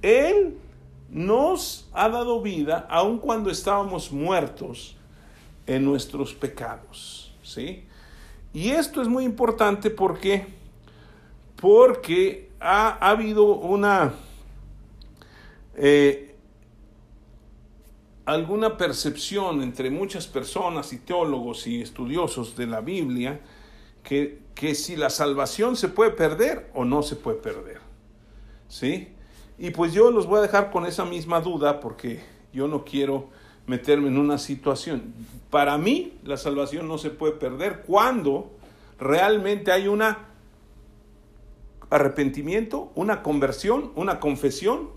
[0.03, 0.57] Él
[1.11, 4.97] nos ha dado vida aun cuando estábamos muertos
[5.67, 7.85] en nuestros pecados, ¿sí?
[8.53, 10.47] Y esto es muy importante porque,
[11.61, 14.15] porque ha, ha habido una
[15.77, 16.34] eh,
[18.27, 23.41] alguna percepción entre muchas personas y teólogos y estudiosos de la Biblia
[24.03, 27.81] que, que si la salvación se puede perder o no se puede perder.
[28.69, 29.09] ¿Sí?
[29.59, 33.29] Y pues yo los voy a dejar con esa misma duda porque yo no quiero
[33.67, 35.15] meterme en una situación.
[35.51, 38.51] Para mí la salvación no se puede perder cuando
[38.99, 40.29] realmente hay una
[41.91, 44.91] arrepentimiento, una conversión, una confesión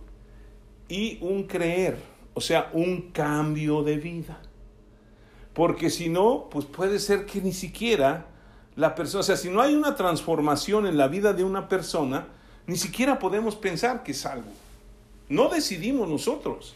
[0.90, 1.98] y un creer,
[2.38, 4.40] o sea, un cambio de vida.
[5.56, 8.28] Porque si no, pues puede ser que ni siquiera
[8.76, 12.28] la persona, o sea, si no hay una transformación en la vida de una persona,
[12.68, 14.52] ni siquiera podemos pensar que es algo.
[15.30, 16.76] No decidimos nosotros.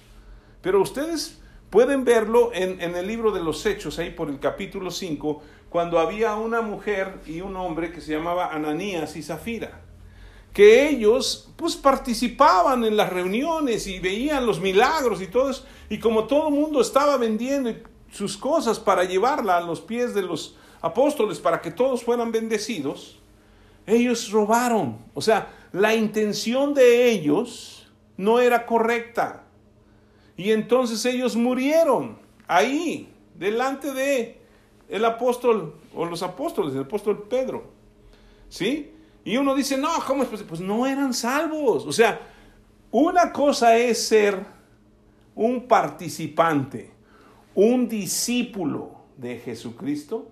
[0.63, 1.37] Pero ustedes
[1.69, 5.99] pueden verlo en, en, el libro de los Hechos, ahí por el capítulo 5, cuando
[5.99, 9.79] había una mujer y un hombre que se llamaba Ananías y Zafira
[10.53, 15.99] que ellos pues participaban en las reuniones y veían los milagros y todo eso, y
[15.99, 17.73] como todo el mundo estaba vendiendo
[18.11, 23.19] sus cosas para llevarla a los pies de los apóstoles para que todos fueran bendecidos,
[23.85, 24.97] ellos robaron.
[25.13, 27.87] O sea, la intención de ellos
[28.17, 29.43] no era correcta.
[30.35, 34.41] Y entonces ellos murieron ahí, delante de
[34.89, 37.63] el apóstol o los apóstoles, el apóstol Pedro.
[38.49, 38.90] ¿Sí?
[39.23, 40.49] Y uno dice, no, ¿cómo es posible?
[40.49, 41.85] Pues no eran salvos.
[41.85, 42.19] O sea,
[42.91, 44.43] una cosa es ser
[45.35, 46.91] un participante,
[47.55, 50.29] un discípulo de Jesucristo.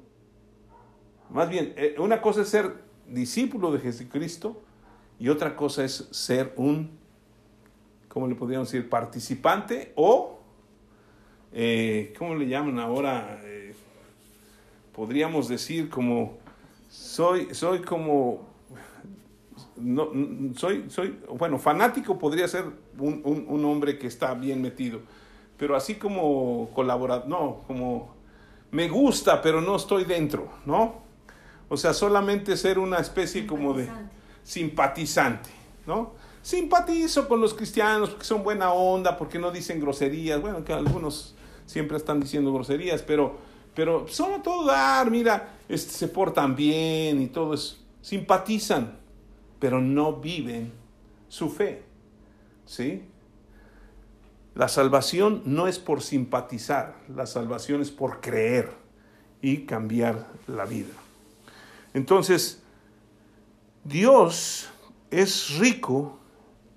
[1.30, 4.62] Más bien, eh, una cosa es ser discípulo de Jesucristo
[5.20, 6.98] y otra cosa es ser un,
[8.08, 8.90] ¿cómo le podríamos decir?
[8.90, 10.40] Participante o,
[11.54, 13.40] eh, ¿cómo le llaman ahora?
[13.44, 13.74] Eh,
[14.96, 16.38] podríamos decir como,
[16.90, 18.49] soy, soy como
[19.78, 20.10] no,
[20.56, 22.66] soy, soy, bueno, fanático podría ser
[22.98, 25.00] un, un, hombre que está bien metido,
[25.58, 28.14] pero así como colaborador, no, como
[28.72, 30.96] me gusta, pero no estoy dentro, ¿no?
[31.70, 33.90] O sea, solamente ser una especie como de
[34.44, 35.50] simpatizante,
[35.86, 36.14] ¿no?
[36.42, 41.36] Simpatizo con los cristianos porque son buena onda, porque no dicen groserías, bueno, que algunos
[41.66, 43.38] siempre están diciendo groserías, pero,
[43.76, 48.98] pero solo todo dar, mira, este, se portan bien y todo es, simpatizan,
[49.60, 50.72] pero no viven
[51.28, 51.84] su fe.
[52.66, 53.04] ¿Sí?
[54.56, 58.70] La salvación no es por simpatizar, la salvación es por creer
[59.42, 60.94] y cambiar la vida.
[61.94, 62.62] Entonces,
[63.84, 64.70] Dios
[65.12, 66.20] es rico,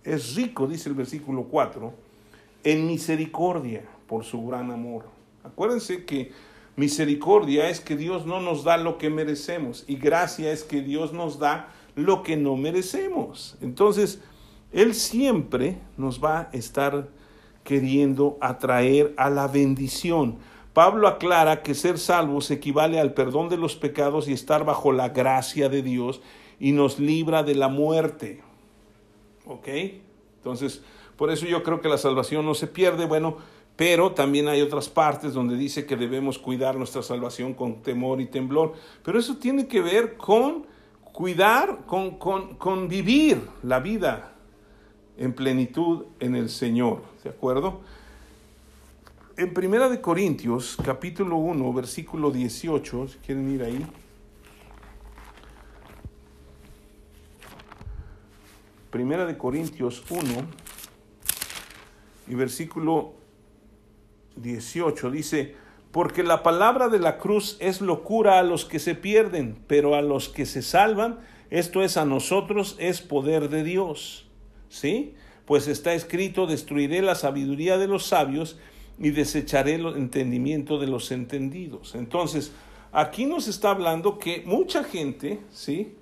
[0.05, 1.93] es rico, dice el versículo 4,
[2.65, 5.07] en misericordia por su gran amor.
[5.45, 6.33] Acuérdense que
[6.77, 11.13] misericordia es que Dios no nos da lo que merecemos y gracia es que Dios
[11.13, 13.57] nos da lo que no merecemos.
[13.61, 14.21] Entonces,
[14.73, 17.09] Él siempre nos va a estar
[17.65, 20.39] queriendo atraer a la bendición.
[20.73, 25.11] Pablo aclara que ser salvos equivale al perdón de los pecados y estar bajo la
[25.11, 26.23] gracia de Dios
[26.59, 28.43] y nos libra de la muerte.
[29.47, 29.69] ¿Ok?
[30.39, 30.83] Entonces,
[31.17, 33.37] por eso yo creo que la salvación no se pierde, bueno,
[33.85, 38.27] pero también hay otras partes donde dice que debemos cuidar nuestra salvación con temor y
[38.27, 38.75] temblor.
[39.03, 40.69] Pero eso tiene que ver con
[41.03, 44.37] cuidar, con, con, con vivir la vida
[45.17, 47.81] en plenitud en el Señor, ¿de acuerdo?
[49.37, 53.85] En Primera de Corintios, capítulo 1, versículo 18, si quieren ir ahí.
[58.93, 60.23] Primera de Corintios 1
[62.29, 63.21] y versículo
[64.37, 65.55] 18 dice,
[65.91, 70.03] porque la palabra de la cruz es locura a los que se pierden, pero a
[70.03, 71.21] los que se salvan,
[71.51, 74.27] esto es a nosotros, es poder de Dios.
[74.69, 75.15] ¿Sí?
[75.45, 78.59] Pues está escrito, destruiré la sabiduría de los sabios
[78.99, 81.95] y desecharé el entendimiento de los entendidos.
[81.95, 82.53] Entonces,
[82.93, 85.95] aquí nos está hablando que mucha gente, ¿sí?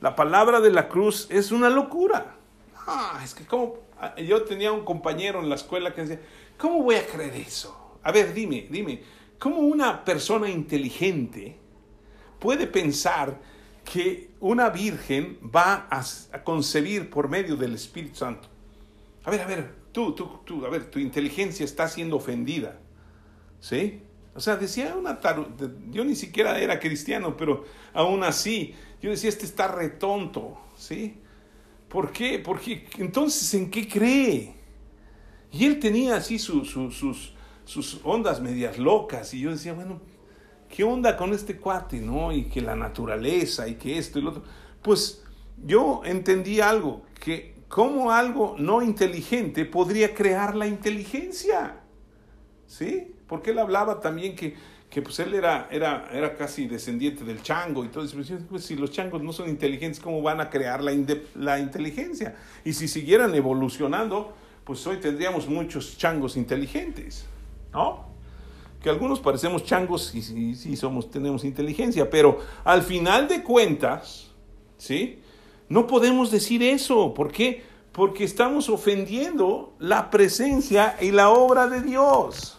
[0.00, 2.36] La palabra de la cruz es una locura.
[2.86, 3.76] Ah, es que como
[4.16, 6.20] yo tenía un compañero en la escuela que decía,
[6.56, 7.98] ¿cómo voy a creer eso?
[8.02, 9.02] A ver, dime, dime,
[9.38, 11.56] ¿cómo una persona inteligente
[12.38, 13.38] puede pensar
[13.84, 18.48] que una virgen va a, concebir por medio del Espíritu Santo?
[19.24, 22.78] A ver, a ver, tú, tú, tú, a ver, tu inteligencia está siendo ofendida.
[23.60, 24.00] ¿Sí?
[24.34, 25.20] O sea, decía una
[25.90, 31.19] yo ni siquiera era cristiano, pero aún así, yo decía, este está retonto, ¿sí?
[31.90, 32.38] ¿Por qué?
[32.38, 34.54] Porque entonces, ¿en qué cree?
[35.52, 36.70] Y él tenía así sus,
[37.64, 40.00] sus ondas medias locas, y yo decía, bueno,
[40.68, 42.32] ¿qué onda con este cuate, no?
[42.32, 44.44] Y que la naturaleza, y que esto y lo otro.
[44.80, 45.24] Pues
[45.64, 51.80] yo entendí algo, que cómo algo no inteligente podría crear la inteligencia.
[52.66, 53.14] ¿Sí?
[53.26, 54.54] Porque él hablaba también que,
[54.90, 58.16] que pues él era, era, era casi descendiente del chango y todo eso.
[58.48, 60.92] Pues si los changos no son inteligentes, ¿cómo van a crear la,
[61.36, 62.36] la inteligencia?
[62.64, 64.34] Y si siguieran evolucionando,
[64.64, 67.24] pues hoy tendríamos muchos changos inteligentes,
[67.72, 68.10] ¿no?
[68.82, 74.30] Que algunos parecemos changos y sí somos, tenemos inteligencia, pero al final de cuentas,
[74.76, 75.20] ¿sí?
[75.68, 77.14] No podemos decir eso.
[77.14, 77.62] ¿Por qué?
[77.92, 82.56] Porque estamos ofendiendo la presencia y la obra de Dios.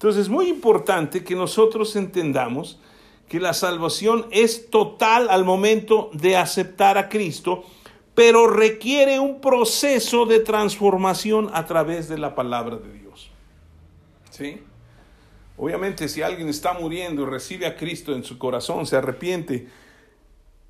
[0.00, 2.80] Entonces es muy importante que nosotros entendamos
[3.28, 7.64] que la salvación es total al momento de aceptar a Cristo,
[8.14, 13.30] pero requiere un proceso de transformación a través de la palabra de Dios.
[14.30, 14.62] ¿Sí?
[15.58, 19.68] Obviamente si alguien está muriendo y recibe a Cristo en su corazón, se arrepiente,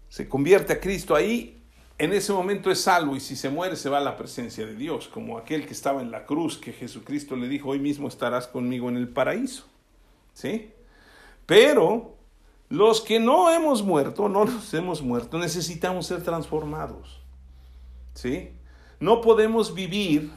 [0.09, 1.60] se convierte a Cristo, ahí
[2.01, 4.75] en ese momento es salvo y si se muere se va a la presencia de
[4.75, 8.47] Dios, como aquel que estaba en la cruz, que Jesucristo le dijo, hoy mismo estarás
[8.47, 9.67] conmigo en el paraíso.
[10.33, 10.73] ¿Sí?
[11.45, 12.17] Pero
[12.71, 17.21] los que no hemos muerto, no nos hemos muerto, necesitamos ser transformados.
[18.15, 18.53] ¿Sí?
[18.99, 20.31] No podemos vivir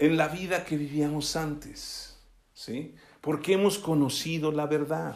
[0.00, 2.18] en la vida que vivíamos antes.
[2.52, 2.96] ¿Sí?
[3.20, 5.14] Porque hemos conocido la verdad.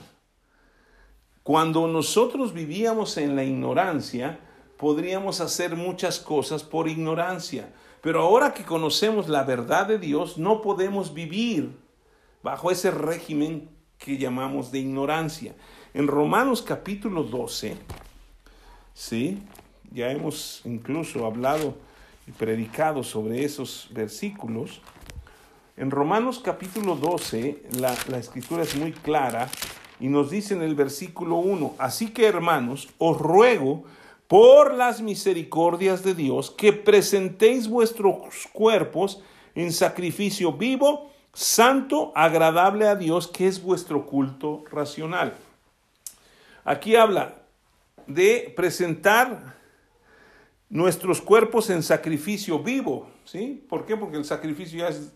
[1.43, 4.39] Cuando nosotros vivíamos en la ignorancia,
[4.81, 7.71] podríamos hacer muchas cosas por ignorancia.
[8.01, 11.77] Pero ahora que conocemos la verdad de Dios, no podemos vivir
[12.43, 13.69] bajo ese régimen
[13.99, 15.55] que llamamos de ignorancia.
[15.93, 17.77] En Romanos capítulo 12,
[18.95, 19.43] ¿sí?
[19.93, 21.75] ya hemos incluso hablado
[22.27, 24.81] y predicado sobre esos versículos.
[25.77, 29.51] En Romanos capítulo 12, la, la escritura es muy clara
[29.99, 33.85] y nos dice en el versículo 1, así que hermanos, os ruego
[34.31, 39.21] por las misericordias de Dios que presentéis vuestros cuerpos
[39.57, 45.35] en sacrificio vivo, santo, agradable a Dios, que es vuestro culto racional.
[46.65, 47.39] Aquí habla
[48.07, 49.57] de presentar
[50.69, 53.65] nuestros cuerpos en sacrificio vivo, ¿sí?
[53.69, 53.97] ¿Por qué?
[53.97, 55.13] Porque el sacrificio ya es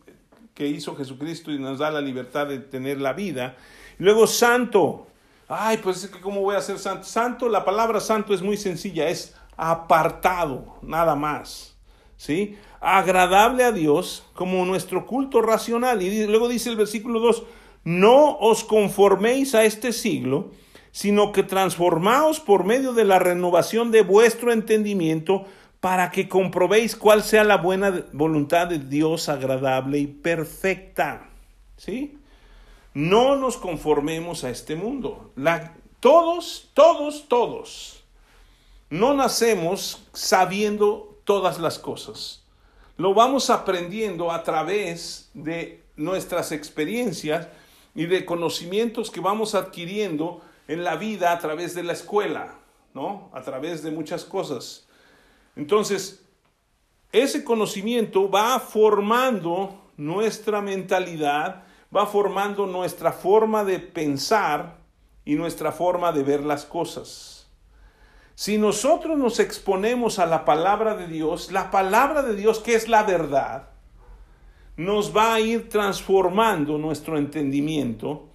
[0.55, 3.57] que hizo Jesucristo y nos da la libertad de tener la vida.
[3.97, 5.07] Luego santo.
[5.49, 7.05] Ay, pues es que cómo voy a ser santo.
[7.05, 11.77] Santo, la palabra santo es muy sencilla, es apartado, nada más.
[12.17, 12.57] ¿Sí?
[12.81, 16.03] Agradable a Dios como nuestro culto racional.
[16.03, 17.45] Y luego dice el versículo 2,
[17.85, 20.51] no os conforméis a este siglo,
[20.91, 25.45] sino que transformaos por medio de la renovación de vuestro entendimiento
[25.81, 31.29] para que comprobéis cuál sea la buena voluntad de Dios agradable y perfecta.
[31.77, 32.17] ¿Sí?
[32.95, 35.33] No nos conformemos a este mundo.
[36.01, 38.05] Todos, todos, todos.
[38.89, 42.45] No nacemos sabiendo todas las cosas.
[42.97, 47.49] Lo vamos aprendiendo a través de nuestras experiencias
[47.95, 52.55] y de conocimientos que vamos adquiriendo en la vida a través de la escuela,
[52.95, 53.31] ¿no?
[53.33, 54.87] A través de muchas cosas.
[55.57, 56.25] Entonces,
[57.13, 61.65] ese conocimiento va formando nuestra mentalidad,
[61.95, 64.79] va formando nuestra forma de pensar
[65.25, 67.49] y nuestra forma de ver las cosas.
[68.35, 72.89] Si nosotros nos exponemos a la palabra de Dios, la palabra de Dios que es
[72.89, 73.69] la verdad,
[74.77, 78.29] nos va a ir transformando nuestro entendimiento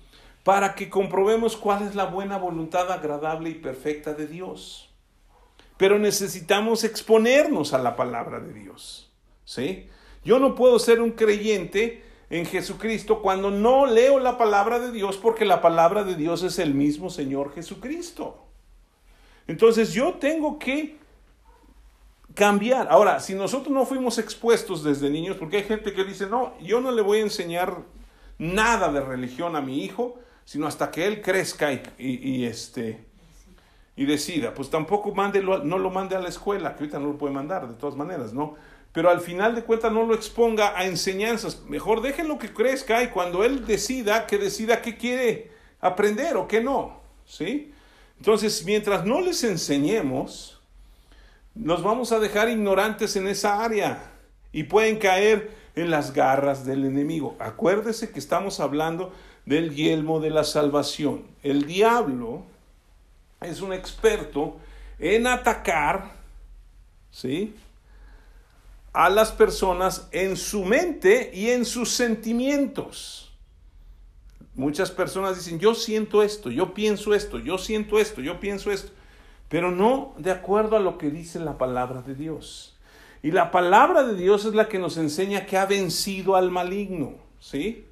[0.44, 4.90] para que comprobemos cuál es la buena voluntad agradable y perfecta de Dios.
[5.76, 9.12] Pero necesitamos exponernos a la palabra de Dios.
[9.44, 9.90] ¿Sí?
[10.24, 15.18] Yo no puedo ser un creyente en Jesucristo cuando no leo la palabra de Dios
[15.18, 18.46] porque la palabra de Dios es el mismo Señor Jesucristo.
[19.48, 20.98] Entonces yo tengo que
[22.36, 22.88] cambiar.
[22.92, 26.80] Ahora, si nosotros no fuimos expuestos desde niños, porque hay gente que dice, no, yo
[26.80, 27.78] no le voy a enseñar
[28.38, 33.06] nada de religión a mi hijo, sino hasta que él crezca y, este
[33.96, 37.18] y decida, pues tampoco mande, no lo mande a la escuela, que ahorita no lo
[37.18, 38.56] puede mandar de todas maneras, ¿no?
[38.92, 41.62] Pero al final de cuentas no lo exponga a enseñanzas.
[41.68, 46.62] Mejor déjenlo que crezca y cuando él decida, que decida qué quiere aprender o qué
[46.62, 47.00] no.
[47.26, 47.72] ¿Sí?
[48.18, 50.60] Entonces, mientras no les enseñemos,
[51.54, 54.12] nos vamos a dejar ignorantes en esa área
[54.52, 57.36] y pueden caer en las garras del enemigo.
[57.40, 59.14] Acuérdese que estamos hablando
[59.46, 61.26] del yelmo de la salvación.
[61.44, 62.44] El diablo
[63.42, 64.58] es un experto
[64.98, 66.12] en atacar,
[67.12, 67.56] ¿sí?
[68.94, 73.32] A las personas en su mente y en sus sentimientos.
[74.56, 78.92] Muchas personas dicen, yo siento esto, yo pienso esto, yo siento esto, yo pienso esto,
[79.48, 82.76] pero no de acuerdo a lo que dice la palabra de Dios.
[83.22, 87.16] Y la palabra de Dios es la que nos enseña que ha vencido al maligno,
[87.40, 87.86] ¿sí?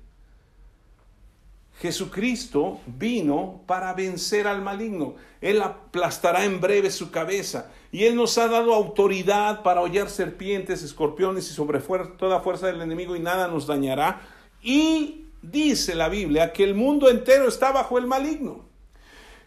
[1.80, 5.16] Jesucristo vino para vencer al maligno.
[5.42, 7.72] Él aplastará en breve su cabeza.
[7.92, 12.82] Y Él nos ha dado autoridad para hollar serpientes, escorpiones y sobre toda fuerza del
[12.82, 14.22] enemigo y nada nos dañará.
[14.62, 18.66] Y dice la Biblia que el mundo entero está bajo el maligno.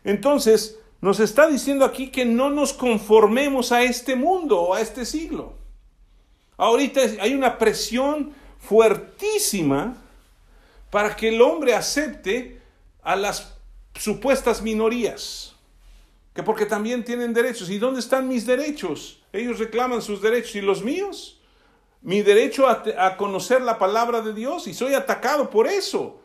[0.04, 5.04] Entonces, nos está diciendo aquí que no nos conformemos a este mundo o a este
[5.04, 5.54] siglo.
[6.56, 9.96] Ahorita hay una presión fuertísima
[10.90, 12.60] para que el hombre acepte
[13.02, 13.56] a las
[13.94, 15.49] supuestas minorías,
[16.34, 17.70] que porque también tienen derechos.
[17.70, 19.22] ¿Y dónde están mis derechos?
[19.32, 21.40] Ellos reclaman sus derechos y los míos.
[22.02, 26.20] Mi derecho a, conocer la palabra de Dios y soy atacado por eso.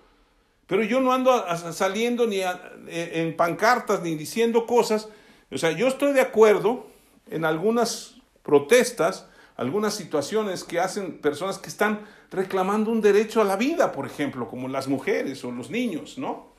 [0.68, 1.43] Pero yo no ando
[1.74, 2.41] saliendo ni
[2.88, 5.10] en pancartas ni diciendo cosas.
[5.51, 6.88] O sea, yo estoy de acuerdo
[7.30, 9.28] en algunas protestas,
[9.58, 14.47] algunas situaciones que hacen personas que están reclamando un derecho a la vida, por ejemplo,
[14.49, 16.55] como las mujeres o los niños, ¿no?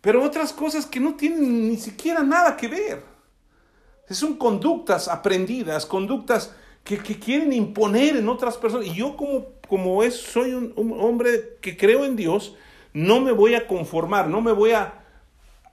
[0.00, 3.02] Pero otras cosas que no tienen ni siquiera nada que ver.
[4.08, 8.86] Son conductas aprendidas, conductas que, quieren imponer en otras personas.
[8.86, 12.56] Y yo como, como es, soy un, hombre que creo en Dios,
[12.92, 15.04] no me voy a conformar, no me voy a,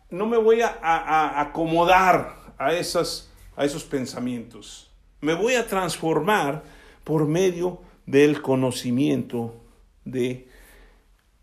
[0.10, 4.92] no me voy a, acomodar a, esas, a esos pensamientos.
[5.22, 6.64] Me voy a transformar
[7.04, 9.56] por medio del conocimiento
[10.06, 10.47] de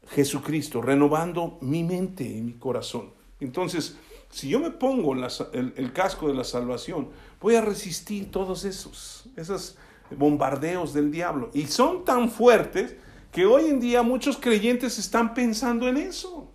[0.08, 3.12] Jesucristo, renovando mi mente y mi corazón.
[3.40, 3.96] Entonces,
[4.30, 9.76] si yo me pongo el, casco de la salvación, voy a resistir todos esos, esos
[10.10, 11.50] bombardeos del diablo.
[11.54, 12.96] Y son tan fuertes
[13.30, 16.50] que hoy en día muchos creyentes están pensando en eso.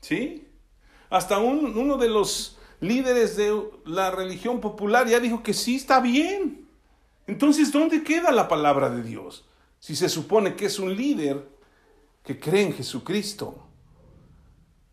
[0.00, 0.48] ¿Sí?
[1.10, 6.66] Hasta uno de los líderes de la religión popular ya dijo que sí está bien.
[7.26, 9.44] Entonces, ¿dónde queda la palabra de Dios?
[9.80, 11.55] Si se supone que es un líder
[12.26, 13.54] que cree en Jesucristo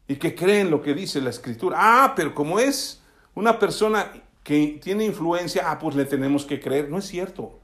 [0.07, 1.77] y que cree en lo que dice la Escritura.
[1.79, 3.01] Ah, pero como es
[3.33, 4.11] una persona
[4.43, 6.89] que tiene influencia, ah, pues le tenemos que creer.
[6.89, 7.59] No es cierto.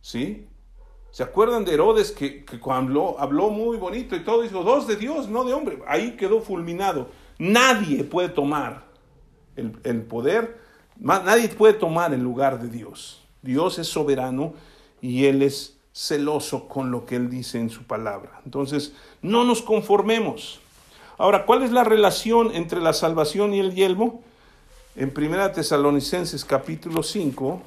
[0.00, 0.48] ¿Sí?
[1.12, 5.28] ¿Se acuerdan de Herodes que, cuando habló, muy bonito y todo, dijo, dos de Dios,
[5.28, 5.78] no de hombre?
[5.86, 7.08] Ahí quedó fulminado.
[7.38, 8.84] Nadie puede tomar
[9.54, 10.60] el, el poder,
[10.98, 13.24] nadie puede tomar el lugar de Dios.
[13.42, 14.54] Dios es soberano
[15.00, 18.40] y Él es celoso con lo que Él dice en su palabra.
[18.44, 20.60] Entonces, no nos conformemos.
[21.18, 24.22] Ahora, ¿cuál es la relación entre la salvación y el yelmo?
[24.94, 27.62] En 1 Tesalonicenses capítulo 5,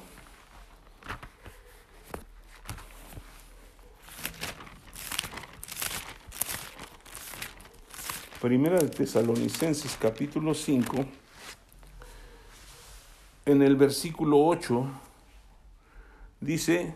[8.40, 11.04] Primera de Tesalonicenses capítulo 5,
[13.44, 14.86] en el versículo 8,
[16.40, 16.94] dice,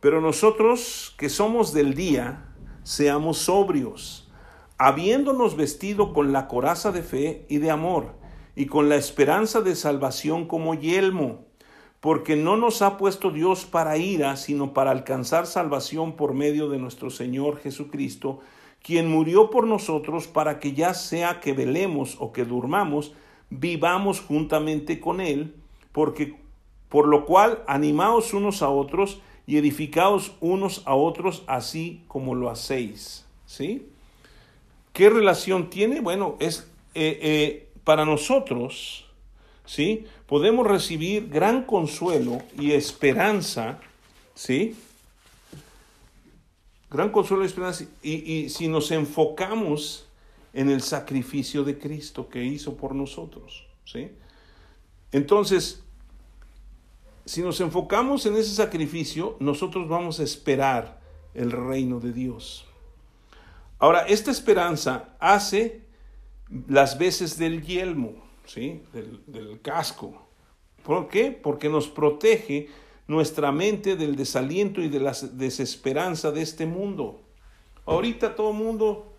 [0.00, 2.46] pero nosotros que somos del día,
[2.82, 4.30] seamos sobrios,
[4.78, 8.14] habiéndonos vestido con la coraza de fe y de amor,
[8.56, 11.44] y con la esperanza de salvación como yelmo,
[12.00, 16.78] porque no nos ha puesto Dios para ira, sino para alcanzar salvación por medio de
[16.78, 18.40] nuestro Señor Jesucristo,
[18.82, 23.12] quien murió por nosotros para que ya sea que velemos o que durmamos,
[23.50, 25.54] vivamos juntamente con Él,
[25.92, 26.40] porque
[26.88, 29.20] por lo cual animaos unos a otros
[29.50, 33.24] y edificaos unos a otros así como lo hacéis.
[33.46, 33.88] ¿Sí?
[34.92, 36.00] ¿Qué relación tiene?
[36.00, 39.06] Bueno, es eh, eh, para nosotros,
[39.66, 40.04] ¿sí?
[40.28, 43.80] Podemos recibir gran consuelo y esperanza,
[44.36, 44.76] ¿sí?
[46.88, 47.86] Gran consuelo y esperanza.
[48.04, 50.06] Y, y si nos enfocamos
[50.52, 54.12] en el sacrificio de Cristo que hizo por nosotros, ¿sí?
[55.10, 55.82] Entonces,
[57.24, 61.00] si nos enfocamos en ese sacrificio, nosotros vamos a esperar
[61.34, 62.66] el reino de Dios.
[63.78, 65.82] Ahora, esta esperanza hace
[66.68, 68.12] las veces del yelmo,
[68.44, 68.82] ¿sí?
[68.92, 70.26] del, casco.
[70.82, 71.30] ¿Por qué?
[71.30, 72.68] Porque nos protege
[73.06, 77.20] nuestra mente del desaliento y de la desesperanza de este mundo.
[77.86, 79.12] Ahorita todo el mundo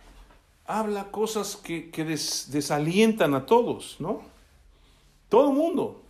[0.65, 4.21] habla cosas que, desalientan a todos, ¿no?
[5.29, 6.00] Todo el mundo.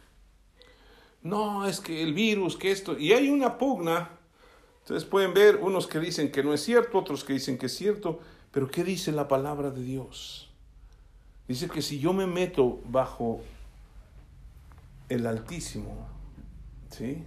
[1.23, 2.97] No, es que el virus, que esto.
[2.97, 4.09] Y hay una pugna.
[4.81, 7.75] Ustedes pueden ver unos que dicen que no es cierto, otros que dicen que es
[7.75, 8.19] cierto.
[8.51, 10.49] Pero ¿qué dice la palabra de Dios?
[11.47, 13.41] Dice que si yo me meto bajo
[15.09, 16.07] el Altísimo,
[16.89, 17.23] ¿sí?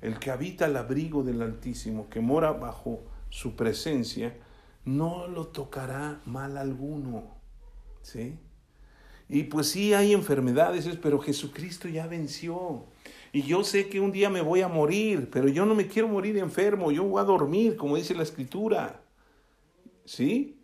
[0.00, 4.36] El que habita el abrigo del Altísimo, que mora bajo su presencia,
[4.84, 7.24] no lo tocará mal alguno,
[8.02, 8.38] ¿sí?
[9.28, 12.84] Y pues sí hay enfermedades, pero Jesucristo ya venció.
[13.32, 16.08] Y yo sé que un día me voy a morir, pero yo no me quiero
[16.08, 19.02] morir enfermo, yo voy a dormir, como dice la escritura.
[20.04, 20.58] ¿Sí?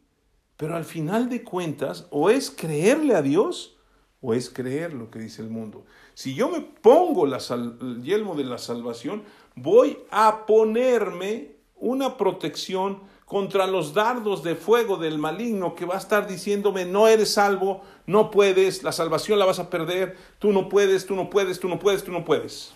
[0.57, 3.77] Pero al final de cuentas, o es creerle a Dios
[4.21, 5.85] o es creer lo que dice el mundo.
[6.15, 9.23] Si yo me pongo el yelmo de la salvación,
[9.55, 15.99] voy a ponerme una protección contra los dardos de fuego del maligno que va a
[15.99, 20.69] estar diciéndome, no eres salvo, no puedes, la salvación la vas a perder, tú no
[20.69, 22.73] puedes, tú no puedes, tú no puedes, tú no puedes.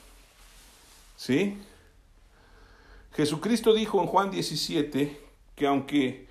[1.16, 1.56] ¿Sí?
[3.12, 5.20] Jesucristo dijo en Juan 17
[5.54, 6.26] que aunque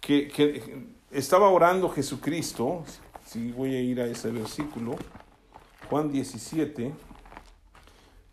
[0.00, 2.84] que, estaba orando Jesucristo,
[3.26, 4.96] si voy a ir a ese versículo,
[5.88, 6.92] Juan 17,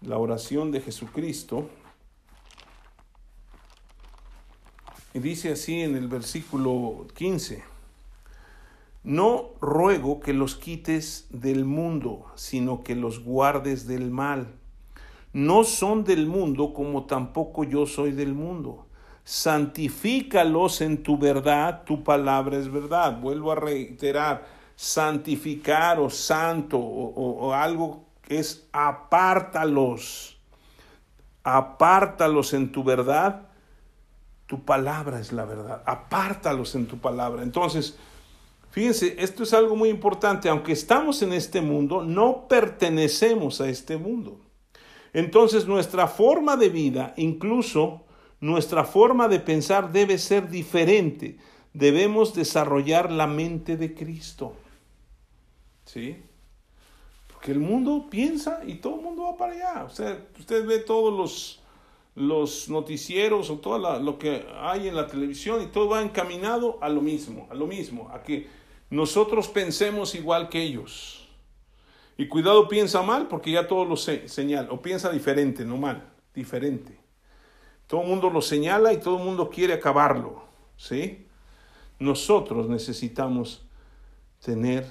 [0.01, 1.69] la oración de Jesucristo,
[5.13, 7.63] y dice así en el versículo 15,
[9.03, 14.53] no ruego que los quites del mundo, sino que los guardes del mal.
[15.33, 18.85] No son del mundo como tampoco yo soy del mundo
[19.23, 23.19] santifícalos en tu verdad, tu palabra es verdad.
[23.19, 24.45] Vuelvo a reiterar,
[24.75, 30.39] santificar o santo o, algo que es apártalos,
[31.43, 33.47] apártalos en tu verdad.
[34.51, 37.41] Tu palabra es la verdad, apártalos en tu palabra.
[37.41, 37.95] Entonces,
[38.69, 40.49] fíjense, esto es algo muy importante.
[40.49, 44.41] Aunque estamos en este mundo, no pertenecemos a este mundo.
[45.13, 48.03] Entonces, nuestra forma de vida, incluso
[48.41, 51.37] nuestra forma de pensar debe ser diferente.
[51.71, 54.57] Debemos desarrollar la mente de Cristo.
[55.85, 56.17] ¿Sí?
[57.31, 59.85] Porque el mundo piensa y todo el mundo va para allá.
[59.85, 61.60] Usted, usted ve todos los,
[62.15, 66.89] los noticieros o todo lo que hay en la televisión y todo va encaminado a
[66.89, 68.47] lo mismo, a lo mismo, a que
[68.89, 71.29] nosotros pensemos igual que ellos.
[72.17, 76.97] Y cuidado piensa mal porque ya todo lo señala, o piensa diferente, no mal, diferente.
[77.87, 80.43] Todo el mundo lo señala y todo el mundo quiere acabarlo,
[80.77, 81.25] ¿sí?
[81.99, 83.65] Nosotros necesitamos
[84.43, 84.85] tener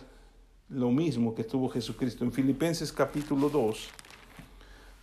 [0.68, 2.24] lo mismo que tuvo Jesucristo.
[2.24, 3.88] En Filipenses capítulo 2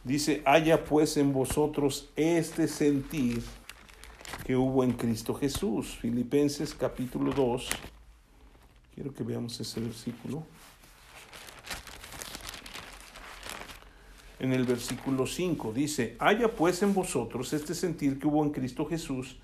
[0.07, 3.43] dice, haya pues en vosotros este sentir
[4.45, 5.97] que hubo en Cristo Jesús.
[6.01, 7.69] Filipenses capítulo 2,
[8.95, 10.43] quiero que veamos ese versículo.
[14.39, 15.73] en el versículo 5.
[15.73, 19.39] Dice, haya pues en vosotros este sentir que hubo en Cristo Jesús,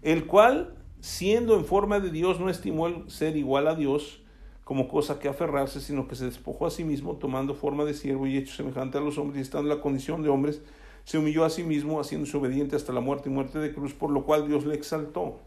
[0.00, 4.22] el cual, siendo en forma de Dios, no estimó el ser igual a Dios
[4.68, 8.26] como cosa que aferrarse, sino que se despojó a sí mismo, tomando forma de siervo
[8.26, 10.60] y hecho semejante a los hombres, y estando en la condición de hombres,
[11.04, 14.10] se humilló a sí mismo, haciéndose obediente hasta la muerte y muerte de cruz, por
[14.10, 15.40] lo cual Dios le exaltó.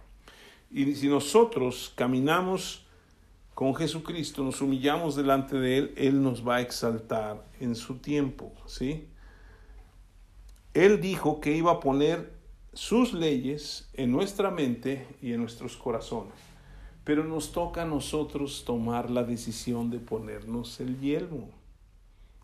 [0.71, 2.87] Y si nosotros caminamos
[3.53, 8.51] con Jesucristo, nos humillamos delante de Él, Él nos va a exaltar en su tiempo,
[8.65, 9.05] ¿sí?
[10.73, 12.33] Él dijo que iba a poner
[12.73, 16.33] sus leyes en nuestra mente y en nuestros corazones,
[17.03, 21.49] pero nos toca a nosotros tomar la decisión de ponernos el yelmo,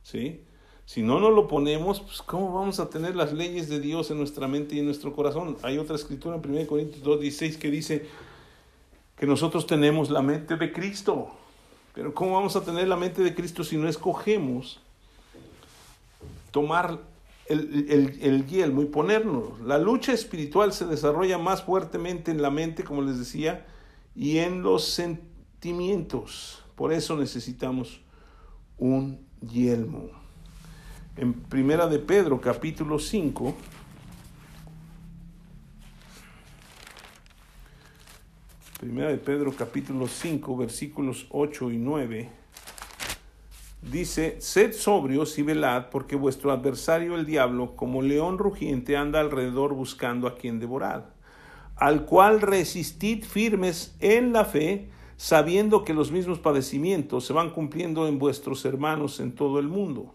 [0.04, 0.42] ¿sí?
[0.86, 4.18] Si no nos lo ponemos, pues ¿cómo vamos a tener las leyes de Dios en
[4.18, 5.58] nuestra mente y en nuestro corazón?
[5.62, 8.08] Hay otra escritura en 1 Corintios 2, 16 que dice
[9.18, 11.28] que nosotros tenemos la mente de Cristo.
[11.94, 14.80] Pero ¿cómo vamos a tener la mente de Cristo si no escogemos
[16.52, 17.00] tomar
[17.48, 19.60] el, el, el yelmo y ponernos?
[19.60, 23.66] La lucha espiritual se desarrolla más fuertemente en la mente, como les decía,
[24.18, 26.64] y en los sentimientos.
[26.76, 28.02] Por eso necesitamos
[28.80, 30.10] un yelmo.
[31.16, 33.56] En Primera de Pedro, capítulo 5,
[38.80, 42.30] Primera de Pedro capítulo 5 versículos 8 y 9
[43.82, 49.74] dice, sed sobrios y velad porque vuestro adversario el diablo como león rugiente anda alrededor
[49.74, 51.17] buscando a quien devorar,
[51.78, 58.08] al cual resistid firmes en la fe, sabiendo que los mismos padecimientos se van cumpliendo
[58.08, 60.14] en vuestros hermanos en todo el mundo.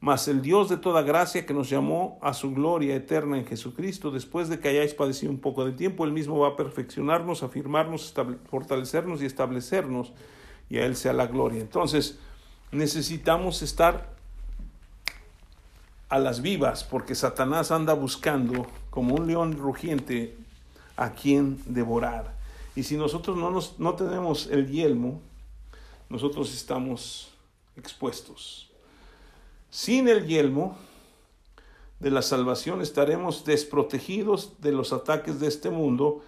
[0.00, 4.10] Mas el Dios de toda gracia que nos llamó a su gloria eterna en Jesucristo,
[4.10, 8.14] después de que hayáis padecido un poco de tiempo, Él mismo va a perfeccionarnos, afirmarnos,
[8.50, 10.14] fortalecernos y establecernos,
[10.70, 11.60] y a Él sea la gloria.
[11.60, 12.18] Entonces,
[12.72, 14.16] necesitamos estar
[16.08, 20.38] a las vivas, porque Satanás anda buscando, como un león rugiente,
[21.00, 22.36] a quien devorar.
[22.76, 25.22] Y si nosotros no, nos, no tenemos el yelmo,
[26.10, 27.32] nosotros estamos
[27.74, 28.70] expuestos.
[29.70, 30.76] Sin el yelmo
[32.00, 36.22] de la salvación estaremos desprotegidos de los ataques de este mundo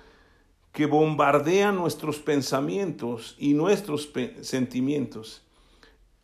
[0.72, 4.10] que bombardean nuestros pensamientos y nuestros
[4.40, 5.42] sentimientos.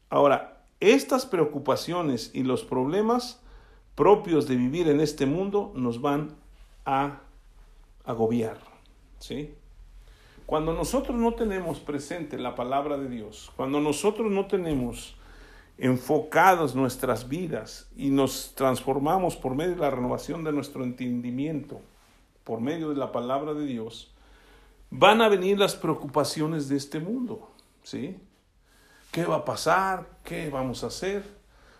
[0.08, 3.40] Ahora, estas preocupaciones y los problemas
[3.94, 6.34] propios de vivir en este mundo nos van
[6.86, 7.20] a
[8.08, 8.58] agobiar.
[9.18, 9.54] ¿sí?
[10.46, 15.14] Cuando nosotros no tenemos presente la palabra de Dios, cuando nosotros no tenemos
[15.76, 21.80] enfocados nuestras vidas y nos transformamos por medio de la renovación de nuestro entendimiento,
[22.44, 24.10] por medio de la palabra de Dios,
[24.90, 27.50] van a venir las preocupaciones de este mundo,
[27.82, 28.16] ¿sí?
[29.12, 30.06] ¿Qué va a pasar?
[30.24, 31.22] ¿Qué vamos a hacer?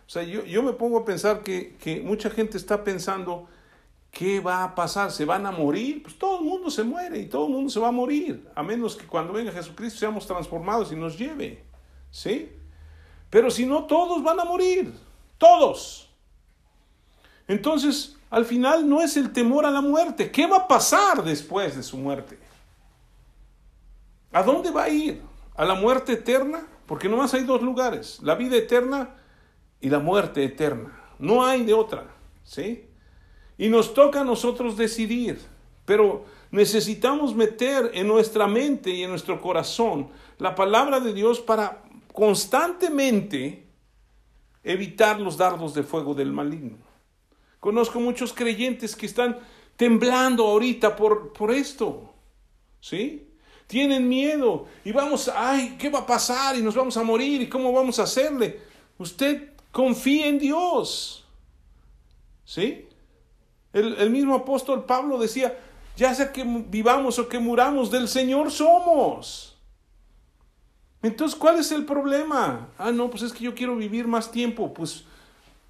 [0.06, 3.48] O sea, yo, yo me pongo a pensar que, que mucha gente está pensando,
[4.10, 5.10] ¿qué va a pasar?
[5.10, 6.02] ¿Se van a morir?
[6.02, 8.62] Pues todo el mundo se muere y todo el mundo se va a morir, a
[8.62, 11.64] menos que cuando venga Jesucristo seamos transformados y nos lleve,
[12.10, 12.52] ¿sí?
[13.30, 14.92] Pero si no, todos van a morir.
[15.36, 16.10] Todos.
[17.46, 20.30] Entonces, al final no es el temor a la muerte.
[20.30, 22.38] ¿Qué va a pasar después de su muerte?
[24.32, 25.22] ¿A dónde va a ir?
[25.54, 26.66] ¿A la muerte eterna?
[26.86, 29.14] Porque nomás hay dos lugares, la vida eterna
[29.80, 31.00] y la muerte eterna.
[31.18, 32.06] No hay de otra,
[32.44, 32.87] ¿sí?
[33.58, 35.40] Y nos toca a nosotros decidir,
[35.84, 41.82] pero necesitamos meter en nuestra mente y en nuestro corazón la palabra de Dios para
[42.12, 43.66] constantemente
[44.62, 46.78] evitar los dardos de fuego del maligno.
[47.60, 49.38] Conozco muchos creyentes que están
[49.76, 52.12] temblando ahorita por, por esto,
[52.80, 53.28] ¿sí?
[53.66, 56.56] Tienen miedo y vamos, ay, ¿qué va a pasar?
[56.56, 58.60] Y nos vamos a morir y cómo vamos a hacerle.
[58.98, 61.24] Usted confía en Dios,
[62.44, 62.87] ¿sí?
[63.78, 65.56] El, mismo apóstol Pablo decía,
[65.96, 69.56] ya sea que vivamos o que muramos, del Señor somos.
[71.02, 72.68] Entonces, ¿cuál es el problema?
[72.76, 74.74] Ah, no, pues es que yo quiero vivir más tiempo.
[74.74, 75.04] Pues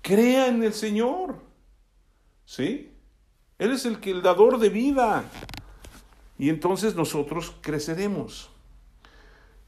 [0.00, 1.36] crea en el Señor.
[2.46, 2.90] ¿Sí?
[3.58, 5.24] Él es el que el dador de vida.
[6.38, 8.48] Y entonces nosotros creceremos.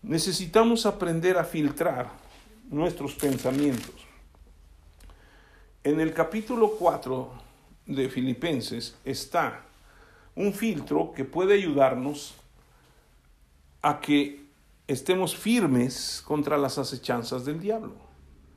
[0.02, 2.10] Necesitamos aprender a filtrar
[2.70, 3.94] nuestros pensamientos.
[5.84, 7.49] En el capítulo 4
[7.90, 9.64] de Filipenses está
[10.36, 12.34] un filtro que puede ayudarnos
[13.82, 14.44] a que
[14.86, 17.94] estemos firmes contra las acechanzas del diablo.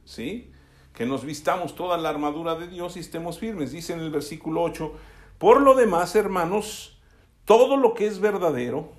[0.05, 0.51] ¿Sí?
[0.93, 3.71] Que nos vistamos toda la armadura de Dios y estemos firmes.
[3.71, 4.93] Dice en el versículo 8,
[5.37, 6.99] por lo demás, hermanos,
[7.45, 8.91] todo lo que es verdadero,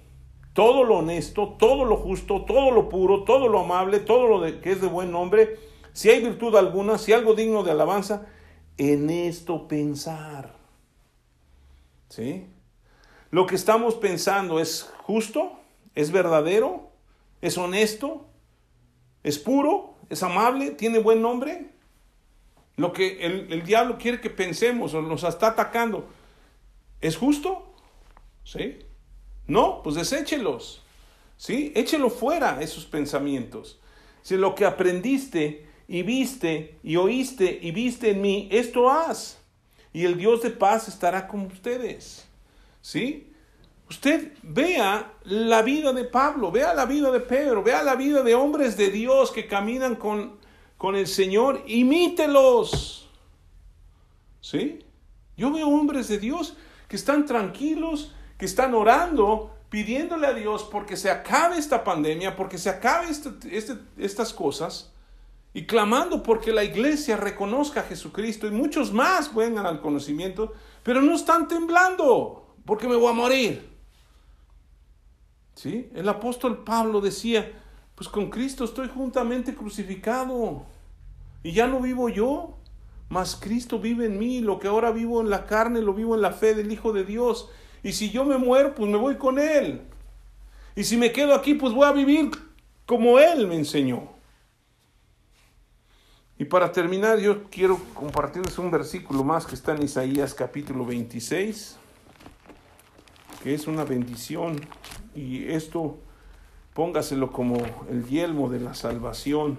[0.53, 4.73] todo lo honesto, todo lo justo, todo lo puro, todo lo amable, todo lo que
[4.73, 5.59] es de buen nombre,
[5.93, 8.27] si hay virtud alguna, si algo digno de alabanza,
[8.79, 10.55] en esto pensar.
[12.09, 12.47] ¿Sí?
[13.31, 15.59] Lo que estamos pensando es justo,
[15.95, 16.95] es verdadero,
[17.45, 18.27] ¿Es honesto?
[19.23, 19.97] ¿Es puro?
[20.09, 20.71] ¿Es amable?
[20.71, 21.67] ¿Tiene buen nombre?
[22.77, 26.09] Lo que el, el, diablo quiere que pensemos o nos está atacando,
[27.03, 27.75] ¿es justo?
[28.45, 28.79] ¿Sí?
[29.47, 30.83] No, pues deséchelos.
[31.37, 31.71] ¿Sí?
[31.77, 33.79] Échelo fuera esos pensamientos.
[34.23, 39.39] Si lo que aprendiste y viste y oíste y viste en mí, esto haz.
[39.93, 42.27] Y el Dios de paz estará con ustedes.
[42.81, 43.33] ¿Sí?
[43.89, 48.35] Usted vea la vida de Pablo, vea la vida de Pedro, vea la vida de
[48.35, 50.37] hombres de Dios que caminan con,
[50.77, 53.09] con el Señor, imítelos.
[54.41, 54.85] ¿Sí?
[55.37, 56.57] Yo veo hombres de Dios
[56.89, 62.59] que están tranquilos, que están orando, pidiéndole a Dios porque se acabe esta pandemia, porque
[62.59, 64.93] se acabe este, este, estas cosas,
[65.57, 70.53] y clamando porque la iglesia reconozca a Jesucristo y muchos más vengan al conocimiento,
[70.83, 73.71] pero no están temblando porque me voy a morir.
[75.55, 75.89] ¿Sí?
[75.95, 77.53] El apóstol Pablo decía,
[77.95, 80.67] pues con Cristo estoy juntamente crucificado
[81.45, 82.59] y ya no vivo yo,
[83.09, 86.23] mas Cristo vive en mí, lo que ahora vivo en la carne lo vivo en
[86.23, 87.49] la fe del Hijo de Dios.
[87.85, 89.83] Y si yo me muero, pues me voy con Él.
[90.75, 92.33] Y si me quedo aquí, pues voy a vivir
[92.87, 94.14] como Él me enseñó.
[96.45, 101.79] Y para terminar, yo quiero compartirles un versículo más que está en Isaías capítulo 26,
[103.43, 104.61] que es una bendición.
[105.15, 105.97] Y esto
[106.75, 107.57] póngaselo como
[107.89, 109.59] el yelmo de la salvación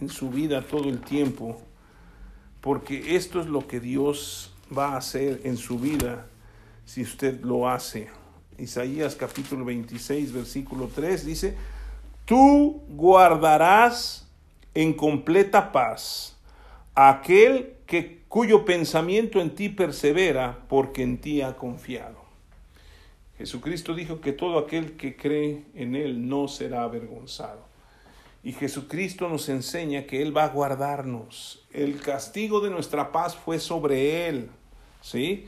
[0.00, 1.62] en su vida todo el tiempo,
[2.60, 6.26] porque esto es lo que Dios va a hacer en su vida
[6.84, 8.10] si usted lo hace.
[8.58, 11.56] Isaías capítulo 26, versículo 3 dice,
[12.24, 14.21] tú guardarás
[14.74, 16.36] en completa paz
[16.94, 22.22] a aquel que, cuyo pensamiento en ti persevera porque en ti ha confiado.
[23.38, 27.66] Jesucristo dijo que todo aquel que cree en Él no será avergonzado.
[28.44, 31.64] Y Jesucristo nos enseña que Él va a guardarnos.
[31.72, 34.48] El castigo de nuestra paz fue sobre Él.
[35.00, 35.46] ¿Sí?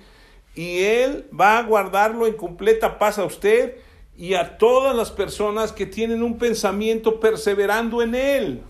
[0.55, 3.77] Y Él va a guardarlo en completa paz a usted
[4.17, 8.63] y a todas las personas que tienen un pensamiento perseverando en Él.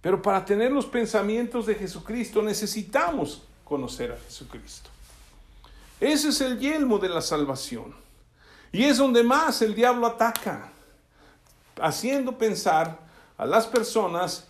[0.00, 4.90] Pero para tener los pensamientos de Jesucristo necesitamos conocer a Jesucristo.
[6.00, 7.94] Ese es el yelmo de la salvación.
[8.70, 10.70] Y es donde más el diablo ataca,
[11.80, 12.98] haciendo pensar
[13.36, 14.46] a las personas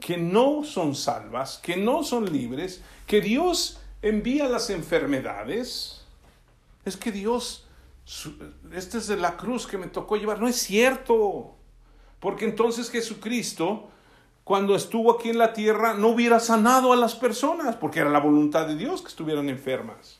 [0.00, 6.02] que no son salvas, que no son libres, que Dios envía las enfermedades.
[6.84, 7.66] Es que Dios,
[8.72, 10.40] este es la cruz que me tocó llevar.
[10.40, 11.54] No es cierto.
[12.18, 13.88] Porque entonces Jesucristo,
[14.44, 18.20] cuando estuvo aquí en la tierra, no hubiera sanado a las personas, porque era la
[18.20, 20.18] voluntad de Dios que estuvieran enfermas.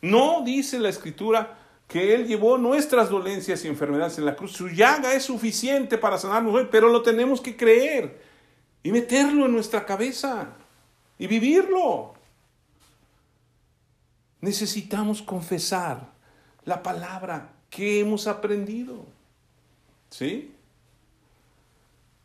[0.00, 1.58] No dice la escritura
[1.88, 4.52] que Él llevó nuestras dolencias y enfermedades en la cruz.
[4.52, 8.20] Su llaga es suficiente para sanarnos hoy, pero lo tenemos que creer
[8.82, 10.48] y meterlo en nuestra cabeza
[11.18, 12.14] y vivirlo.
[14.40, 16.12] Necesitamos confesar
[16.64, 19.04] la palabra que hemos aprendido.
[20.10, 20.55] ¿Sí?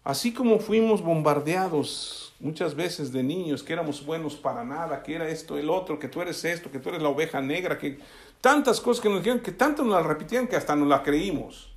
[0.04, 5.30] Así como fuimos bombardeados muchas veces de niños, que éramos buenos para nada, que era
[5.30, 8.00] esto, el otro, que tú eres esto, que tú eres la oveja negra, que
[8.42, 11.72] tantas cosas que nos dijeron, que tanto nos las repetían que hasta nos las creímos.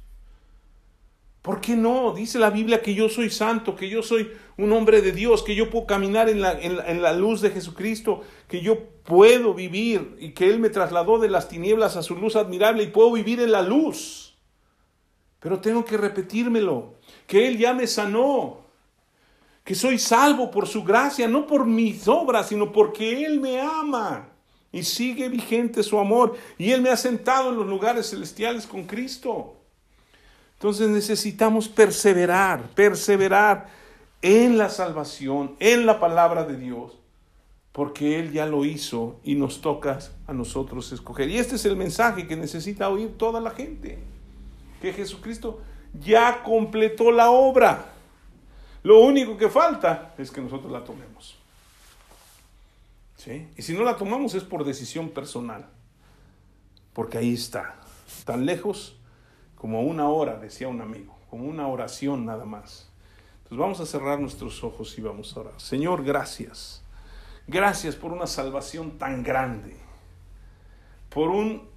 [1.43, 2.15] ¿Por qué no?
[2.15, 5.55] Dice la Biblia que yo soy santo, que yo soy un hombre de Dios, que
[5.55, 10.31] yo puedo caminar en la, en la, luz de Jesucristo, que yo puedo vivir y
[10.31, 13.53] que Él me trasladó de las tinieblas a su luz admirable y puedo vivir en
[13.53, 14.39] la luz.
[15.41, 16.94] Pero tengo que repetírmelo
[17.27, 18.59] que Él ya me sanó,
[19.65, 24.29] que soy salvo por su gracia, no por mis obras, sino porque Él me ama
[24.71, 28.85] y sigue vigente su amor y Él me ha sentado en los lugares celestiales con
[28.85, 29.55] Cristo.
[30.55, 33.69] Entonces necesitamos perseverar, perseverar
[34.23, 36.99] en la salvación, en la palabra de Dios,
[37.73, 41.29] porque Él ya lo hizo y nos toca a nosotros escoger.
[41.29, 43.99] Y este es el mensaje que necesita oír toda la gente,
[44.81, 45.61] que Jesucristo
[46.01, 47.87] ya completó la obra.
[48.83, 51.37] Lo único que falta es que nosotros la tomemos.
[53.17, 53.49] ¿Sí?
[53.57, 55.67] Y si no la tomamos es por decisión personal.
[56.93, 57.77] Porque ahí está,
[58.25, 58.97] tan lejos
[59.57, 62.91] como una hora, decía un amigo, como una oración nada más.
[63.39, 65.61] Entonces vamos a cerrar nuestros ojos y vamos a orar.
[65.61, 66.83] Señor, gracias.
[67.47, 69.77] Gracias por una salvación tan grande,
[71.11, 71.69] por un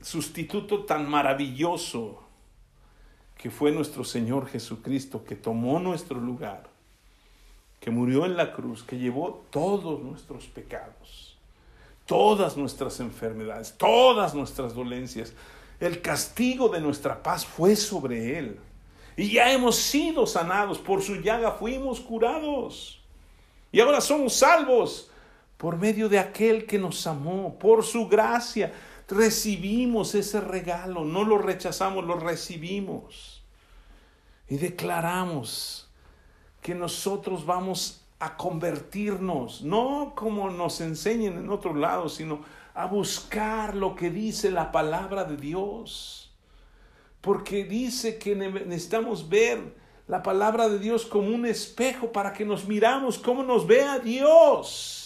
[0.00, 2.22] sustituto tan maravilloso
[3.40, 6.64] que fue nuestro Señor Jesucristo, que tomó nuestro lugar,
[7.80, 11.38] que murió en la cruz, que llevó todos nuestros pecados,
[12.04, 15.32] todas nuestras enfermedades, todas nuestras dolencias.
[15.80, 18.60] El castigo de nuestra paz fue sobre Él.
[19.16, 23.00] Y ya hemos sido sanados, por su llaga fuimos curados.
[23.72, 25.10] Y ahora somos salvos
[25.56, 28.70] por medio de aquel que nos amó, por su gracia
[29.10, 33.42] recibimos ese regalo, no lo rechazamos, lo recibimos.
[34.48, 35.88] Y declaramos
[36.62, 42.40] que nosotros vamos a convertirnos, no como nos enseñan en otro lado, sino
[42.74, 46.32] a buscar lo que dice la palabra de Dios.
[47.20, 49.74] Porque dice que necesitamos ver
[50.06, 54.99] la palabra de Dios como un espejo para que nos miramos cómo nos vea Dios.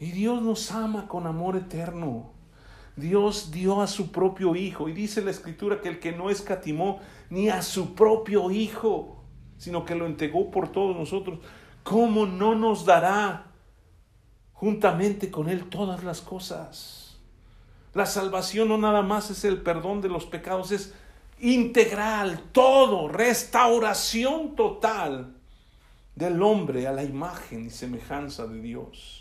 [0.00, 2.32] Y Dios nos ama con amor eterno.
[2.96, 4.88] Dios dio a su propio Hijo.
[4.88, 9.22] Y dice la Escritura que el que no escatimó ni a su propio Hijo,
[9.58, 11.38] sino que lo entregó por todos nosotros,
[11.82, 13.52] ¿cómo no nos dará
[14.54, 17.18] juntamente con Él todas las cosas?
[17.92, 20.94] La salvación no nada más es el perdón de los pecados, es
[21.40, 25.34] integral, todo, restauración total
[26.14, 29.19] del hombre a la imagen y semejanza de Dios.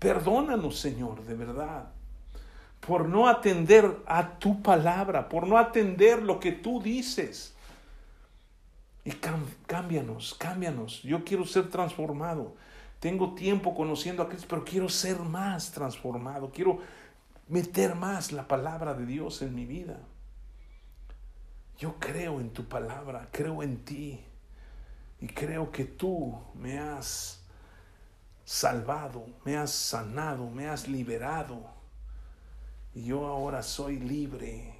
[0.00, 1.92] Perdónanos, Señor, de verdad
[2.80, 7.54] por no atender a tu palabra, por no atender lo que tú dices.
[9.04, 9.12] Y
[9.66, 11.02] cámbianos, cámbianos.
[11.02, 12.54] Yo quiero ser transformado.
[12.98, 16.50] Tengo tiempo conociendo a Cristo, pero quiero ser más transformado.
[16.50, 16.80] Quiero
[17.48, 19.98] meter más la palabra de Dios en mi vida.
[21.78, 24.20] Yo creo en tu palabra, creo en ti.
[25.20, 27.39] Y creo que tú me has
[28.50, 31.70] salvado, me has sanado, me has liberado
[32.92, 34.74] y yo ahora soy libre,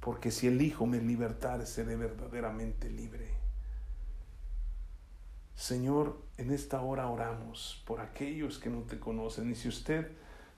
[0.00, 3.28] porque si el Hijo me libertare, seré verdaderamente libre.
[5.54, 9.48] Señor, en esta hora oramos por aquellos que no te conocen.
[9.52, 10.10] Y si usted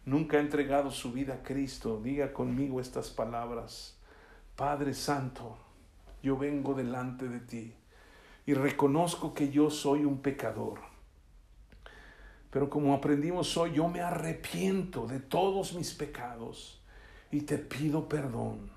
[0.07, 3.99] nunca ha entregado su vida a Cristo, diga conmigo estas palabras.
[4.57, 5.59] Padre Santo,
[6.23, 7.75] yo vengo delante de ti
[8.47, 10.92] y reconozco que yo soy un pecador
[12.53, 16.79] pero como aprendimos hoy, yo me arrepiento de todos mis pecados
[17.31, 18.71] y te pido perdón.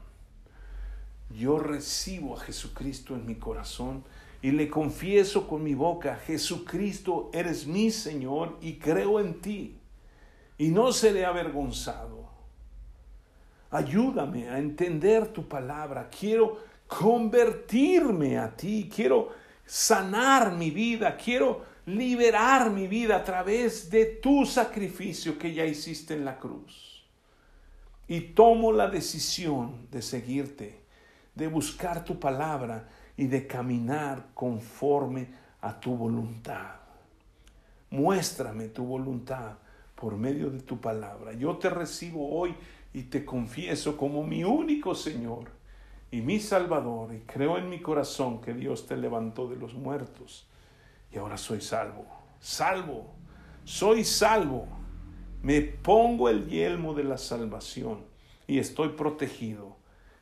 [1.30, 4.06] Yo recibo a Jesucristo en mi corazón
[4.42, 9.78] y le confieso con mi boca, Jesucristo, eres mi Señor y creo en ti
[10.58, 12.30] y no seré avergonzado.
[13.72, 16.10] Ayúdame a entender tu palabra.
[16.10, 18.90] Quiero convertirme a ti.
[18.94, 19.32] Quiero
[19.66, 21.18] sanar mi vida.
[21.18, 27.06] Quiero liberar mi vida a través de tu sacrificio que ya hiciste en la cruz.
[28.08, 30.82] Y tomo la decisión de seguirte,
[31.34, 35.28] de buscar tu palabra y de caminar conforme
[35.62, 36.76] a tu voluntad.
[37.90, 39.58] Muéstrame tu voluntad
[39.96, 41.34] por medio de tu palabra.
[41.34, 42.56] Yo te recibo hoy
[42.94, 45.50] y te confieso como mi único Señor
[46.12, 50.48] y mi Salvador y creo en mi corazón que Dios te levantó de los muertos
[51.16, 52.06] y ahora soy salvo.
[52.42, 53.16] Salvo.
[53.64, 54.68] Soy salvo.
[55.42, 58.04] Me pongo el yelmo de la salvación
[58.48, 59.78] y estoy protegido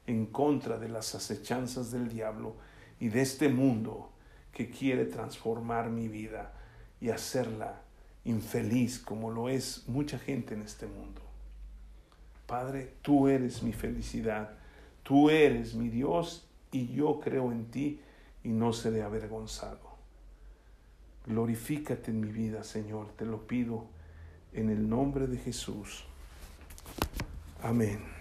[0.05, 2.55] en contra de las acechanzas del diablo
[2.99, 4.11] y de este mundo
[4.51, 6.53] que quiere transformar mi vida
[7.01, 7.81] y hacerla
[8.23, 11.21] infeliz como lo es mucha gente en este mundo.
[12.45, 14.51] Padre, tú eres mi felicidad,
[15.01, 17.99] tú eres mi Dios y yo creo en ti
[18.43, 19.92] y no seré avergonzado.
[21.25, 23.85] Glorifícate en mi vida, Señor, te lo pido
[24.51, 26.05] en el nombre de Jesús.
[27.61, 28.12] Amén.